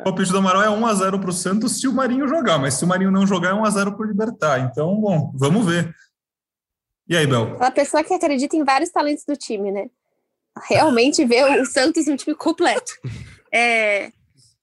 [0.00, 2.84] O palpite do Amaral é 1x0 para o Santos se o Marinho jogar, mas se
[2.84, 4.60] o Marinho não jogar, é 1x0 para o Libertar.
[4.60, 5.94] Então, bom, vamos ver.
[7.06, 7.56] E aí, Bel?
[7.56, 9.90] Uma pessoa que acredita em vários talentos do time, né?
[10.68, 12.92] Realmente vê o Santos no time completo.
[13.52, 14.10] É,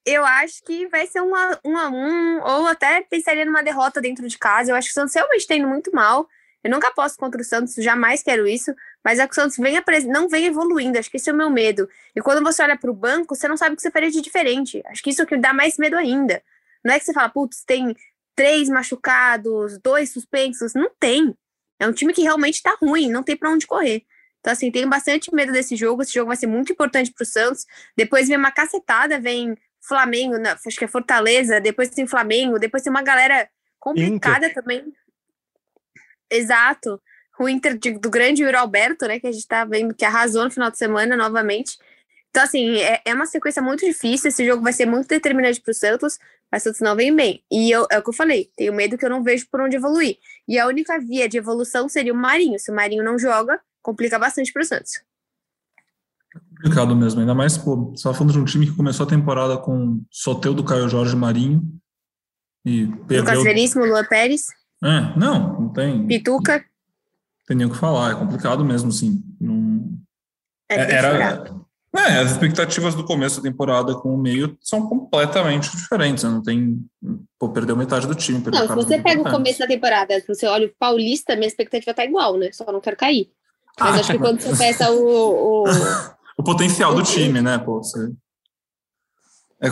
[0.04, 4.02] eu acho que vai ser um a, um a um, ou até pensaria numa derrota
[4.02, 4.72] dentro de casa.
[4.72, 6.28] Eu acho que o Santos realmente está indo muito mal.
[6.64, 8.74] Eu nunca aposto contra o Santos, jamais quero isso,
[9.08, 11.50] mas é que o Santos vem não vem evoluindo, acho que esse é o meu
[11.50, 11.88] medo.
[12.14, 14.20] E quando você olha para o banco, você não sabe o que você faria de
[14.20, 14.84] diferente.
[14.86, 16.44] Acho que isso é o que dá mais medo ainda.
[16.84, 17.96] Não é que você fala, putz, tem
[18.36, 20.74] três machucados, dois suspensos.
[20.74, 21.34] Não tem.
[21.80, 24.04] É um time que realmente está ruim, não tem para onde correr.
[24.42, 26.02] Então, assim, tenho bastante medo desse jogo.
[26.02, 27.66] Esse jogo vai ser muito importante para o Santos.
[27.96, 32.92] Depois vem uma cacetada, vem Flamengo, acho que é Fortaleza, depois tem Flamengo, depois tem
[32.92, 33.50] uma galera
[33.80, 34.54] complicada Inter.
[34.54, 34.94] também.
[36.30, 37.02] Exato.
[37.40, 39.20] O Inter de, do grande Yuri Alberto, né?
[39.20, 41.78] Que a gente tá vendo que arrasou no final de semana novamente.
[42.30, 44.30] Então, assim, é, é uma sequência muito difícil.
[44.30, 46.20] Esse jogo vai ser muito determinante para o Santos,
[46.52, 47.44] mas o Santos não vem bem.
[47.52, 49.76] E eu, é o que eu falei, tenho medo que eu não vejo por onde
[49.76, 50.18] evoluir.
[50.48, 52.60] E a única via de evolução seria o Marinho.
[52.60, 55.02] Se o Marinho não joga, complica bastante para o Santos.
[56.58, 59.58] Complicado mesmo, ainda mais, pô, você tá falando de um time que começou a temporada
[59.58, 61.62] com Soteu do Caio Jorge Marinho
[62.66, 63.22] e perdeu...
[63.22, 64.48] Lucas Veríssimo, Luan Pérez.
[64.84, 66.06] É, não, não tem.
[66.06, 66.64] Pituca.
[67.48, 69.24] Tem nem o que falar, é complicado mesmo, sim.
[69.40, 69.98] Não...
[70.70, 71.56] É, é era.
[71.96, 76.24] É, as expectativas do começo da temporada com o meio são completamente diferentes.
[76.24, 76.86] Não tem.
[77.40, 78.44] Pô, perdeu metade do time.
[78.52, 81.94] Não, se você pega o começo da temporada, se você olha o Paulista, minha expectativa
[81.94, 82.52] tá igual, né?
[82.52, 83.32] Só não quero cair.
[83.80, 85.64] Mas ah, acho que quando você pensa o.
[85.64, 85.64] O,
[86.38, 87.58] o potencial do time, né?
[87.58, 88.12] Pô, você...
[89.62, 89.70] É...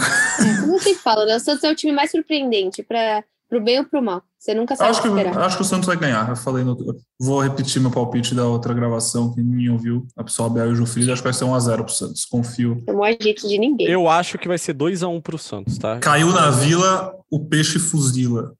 [0.61, 1.35] Como você fala, né?
[1.35, 4.23] O Santos é o time mais surpreendente para Pro bem ou pro mal.
[4.37, 5.37] Você nunca sabe acho que, esperar.
[5.39, 6.29] Acho que o Santos vai ganhar.
[6.29, 6.75] Eu falei no,
[7.19, 10.05] Vou repetir meu palpite da outra gravação que ninguém ouviu.
[10.15, 11.13] A pessoa Abel e o Jufrida.
[11.13, 12.25] Acho que vai ser 1x0 pro Santos.
[12.25, 12.83] Confio.
[12.87, 13.87] Não é jeito de ninguém.
[13.87, 15.99] Eu acho que vai ser 2x1 pro Santos, tá?
[15.99, 18.53] Caiu na vila, o peixe fuzila.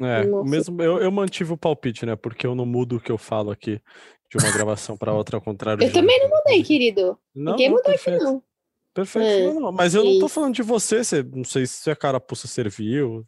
[0.00, 2.16] É, o mesmo, eu, eu mantive o palpite, né?
[2.16, 3.80] Porque eu não mudo o que eu falo aqui
[4.30, 5.84] de uma gravação para outra, ao contrário.
[5.84, 7.18] Eu também não mudei, querido.
[7.34, 8.16] Não, Ninguém mudou perfeito.
[8.16, 8.42] aqui, não.
[8.94, 9.26] Perfeito.
[9.26, 11.96] É, não, não, mas eu não tô falando de você, você não sei se a
[11.96, 13.26] carapuça serviu.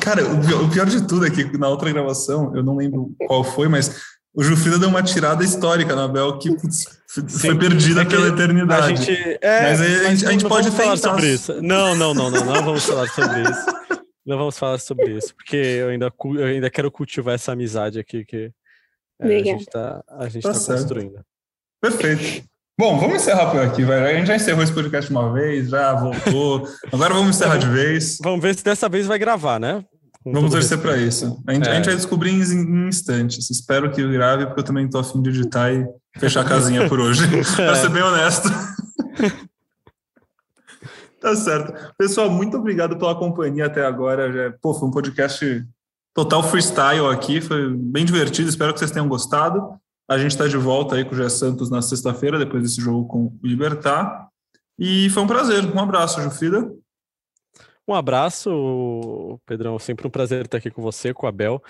[0.00, 3.68] Cara, o pior de tudo é que na outra gravação, eu não lembro qual foi,
[3.68, 4.02] mas
[4.34, 8.92] o Jufrida deu uma tirada histórica na Bel que putz, foi perdida é pela eternidade.
[8.92, 11.62] A gente, é, mas aí a gente, a gente pode falar sobre isso.
[11.62, 13.66] Não, não, não, não, não vamos falar sobre isso.
[14.26, 18.24] Não vamos falar sobre isso, porque eu ainda, eu ainda quero cultivar essa amizade aqui
[18.24, 18.50] que
[19.20, 21.24] é, a gente está tá, tá construindo.
[21.80, 22.48] Perfeito.
[22.76, 24.04] Bom, vamos encerrar por aqui, velho.
[24.04, 26.68] A gente já encerrou esse podcast uma vez, já voltou.
[26.92, 28.18] Agora vamos encerrar de vez.
[28.20, 29.84] Vamos ver se dessa vez vai gravar, né?
[30.24, 31.40] Com vamos torcer para isso.
[31.46, 31.70] A gente, é.
[31.70, 33.48] a gente vai descobrir em, em, instantes.
[33.48, 35.86] Espero que grave, porque eu também estou afim de editar e
[36.18, 37.22] fechar a casinha por hoje.
[37.54, 38.48] para ser bem honesto.
[41.20, 41.94] tá certo.
[41.96, 44.32] Pessoal, muito obrigado pela companhia até agora.
[44.32, 45.64] Já, pô, foi um podcast
[46.12, 47.40] total freestyle aqui.
[47.40, 48.48] Foi bem divertido.
[48.48, 49.78] Espero que vocês tenham gostado.
[50.08, 53.06] A gente está de volta aí com o Gé Santos na sexta-feira, depois desse jogo
[53.08, 54.28] com o Libertar.
[54.78, 55.64] E foi um prazer.
[55.64, 56.70] Um abraço, Jufrida.
[57.86, 59.78] Um abraço, Pedrão.
[59.78, 61.62] Sempre um prazer estar aqui com você, com a Bel.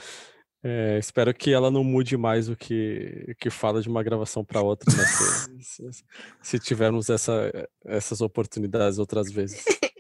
[0.66, 4.62] É, espero que ela não mude mais o que, que fala de uma gravação para
[4.62, 5.04] outra, né?
[5.60, 6.04] se, se,
[6.42, 7.52] se, tivermos essa,
[7.84, 9.62] essas oportunidades outras vezes.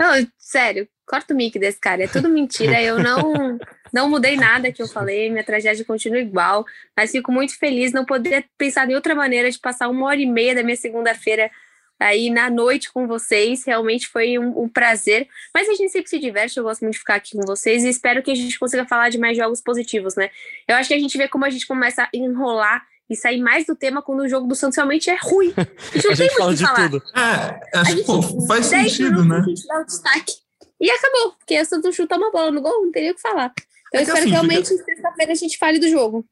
[0.00, 2.04] Não, sério, corta o mic desse cara.
[2.04, 2.80] É tudo mentira.
[2.80, 3.58] Eu não
[3.92, 6.64] não mudei nada que eu falei, minha tragédia continua igual,
[6.96, 10.26] mas fico muito feliz não poder pensar em outra maneira de passar uma hora e
[10.26, 11.50] meia da minha segunda-feira
[11.98, 13.62] aí na noite com vocês.
[13.66, 15.28] Realmente foi um, um, prazer.
[15.52, 17.90] Mas a gente sempre se diverte, eu gosto muito de ficar aqui com vocês e
[17.90, 20.30] espero que a gente consiga falar de mais jogos positivos, né?
[20.66, 23.66] Eu acho que a gente vê como a gente começa a enrolar e sair mais
[23.66, 25.52] do tema quando o jogo do Santos realmente é ruim.
[25.58, 26.88] A gente não a tem gente muito fala de falar.
[26.88, 27.02] tudo.
[27.16, 29.38] É, acho que pô, faz sentido, né?
[29.38, 30.32] A gente dá o destaque.
[30.80, 33.52] E acabou, porque o Santos chutar uma bola no gol, não teria o que falar.
[33.88, 34.84] Então é eu espero assim, que realmente fica...
[34.84, 36.24] sexta-feira a gente fale do jogo.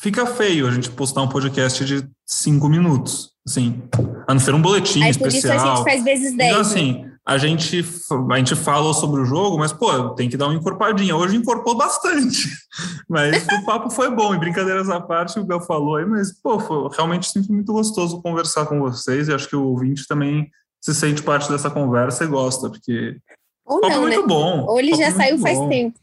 [0.00, 3.82] Fica feio a gente postar um podcast de cinco minutos, assim,
[4.28, 5.42] a não ser um boletim Aí, especial.
[5.42, 6.50] Por isso a gente faz vezes 10.
[6.50, 7.17] Então, assim, né?
[7.28, 7.84] A gente,
[8.30, 11.14] a gente fala sobre o jogo, mas, pô, tem que dar uma encorpadinha.
[11.14, 12.48] Hoje encorpou bastante.
[13.06, 16.60] Mas o papo foi bom, e brincadeiras à parte, o Bel falou aí, mas, pô,
[16.60, 20.48] foi realmente sempre muito gostoso conversar com vocês, e acho que o ouvinte também
[20.80, 23.16] se sente parte dessa conversa e gosta, porque
[23.64, 24.26] Ou não, é muito né?
[24.26, 24.64] bom.
[24.66, 25.68] Ou ele já saiu faz bom.
[25.68, 25.98] tempo.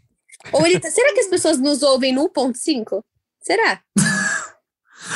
[0.52, 3.02] Ou ele, será que as pessoas nos ouvem no 1.5?
[3.42, 3.80] Será?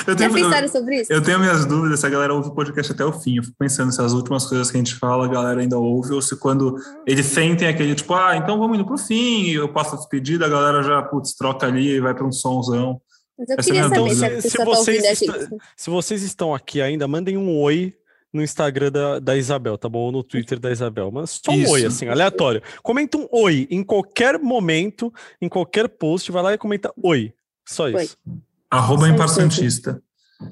[0.07, 1.11] Eu tenho, Já pensaram sobre isso?
[1.11, 3.37] Eu tenho minhas dúvidas se a galera ouve o podcast até o fim.
[3.37, 6.13] Eu fico pensando se as últimas coisas que a gente fala, a galera ainda ouve,
[6.13, 9.95] ou se quando eles sentem aquele tipo, ah, então vamos indo pro fim, eu passo
[9.95, 13.01] a despedida, a galera já, putz, troca ali e vai para um somzão.
[13.37, 16.23] Mas eu Essa queria é saber se, a se, tá vocês tá está, se vocês
[16.23, 17.93] estão aqui ainda, mandem um oi
[18.31, 19.99] no Instagram da, da Isabel, tá bom?
[19.99, 21.09] Ou no Twitter da Isabel.
[21.11, 21.71] Mas só um Isso.
[21.71, 22.61] oi, assim, aleatório.
[22.83, 25.11] Comenta um oi em qualquer momento,
[25.41, 27.33] em qualquer post, vai lá e comenta oi.
[27.65, 28.17] Só isso.
[28.27, 28.39] Oi.
[28.69, 30.01] Arroba Imparciantista.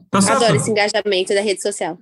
[0.10, 1.98] Tá Adoro esse engajamento da rede social.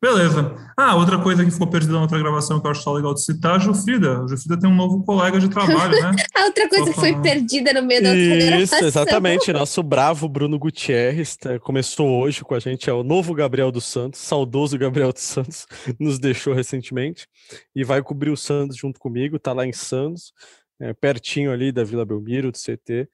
[0.00, 0.56] Beleza.
[0.78, 3.22] Ah, outra coisa que ficou perdida na outra gravação que eu acho só legal de
[3.22, 4.22] citar, a Jufrida.
[4.22, 6.16] A Jufrida tem um novo colega de trabalho, né?
[6.34, 8.60] a outra coisa só que foi perdida no meio da outra gravação.
[8.60, 9.52] Isso, exatamente.
[9.52, 13.84] Nosso bravo Bruno Gutierrez tá, começou hoje com a gente, é o novo Gabriel dos
[13.84, 15.66] Santos, saudoso Gabriel dos Santos,
[16.00, 17.28] nos deixou recentemente
[17.76, 20.32] e vai cobrir o Santos junto comigo, tá lá em Santos,
[20.80, 23.06] é, pertinho ali da Vila Belmiro, do CT.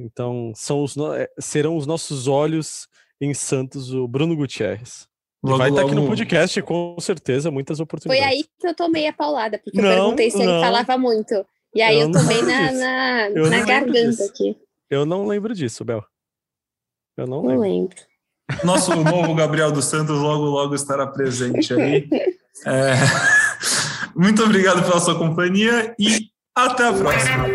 [0.00, 2.88] Então, são os, é, serão os nossos olhos
[3.20, 5.06] em Santos, o Bruno Gutierrez.
[5.42, 8.24] Logo, vai estar tá aqui no podcast, com certeza, muitas oportunidades.
[8.24, 10.52] Foi aí que eu tomei a paulada, porque não, eu perguntei se não.
[10.52, 11.46] ele falava muito.
[11.74, 14.56] E aí eu, eu tomei na, na, na garganta aqui.
[14.90, 16.04] Eu não lembro disso, Bel.
[17.16, 17.62] Eu não, não lembro.
[17.62, 17.96] lembro.
[18.64, 22.08] Nosso novo Gabriel dos Santos logo, logo estará presente aí.
[22.66, 22.92] É...
[24.14, 27.46] Muito obrigado pela sua companhia e até a próxima.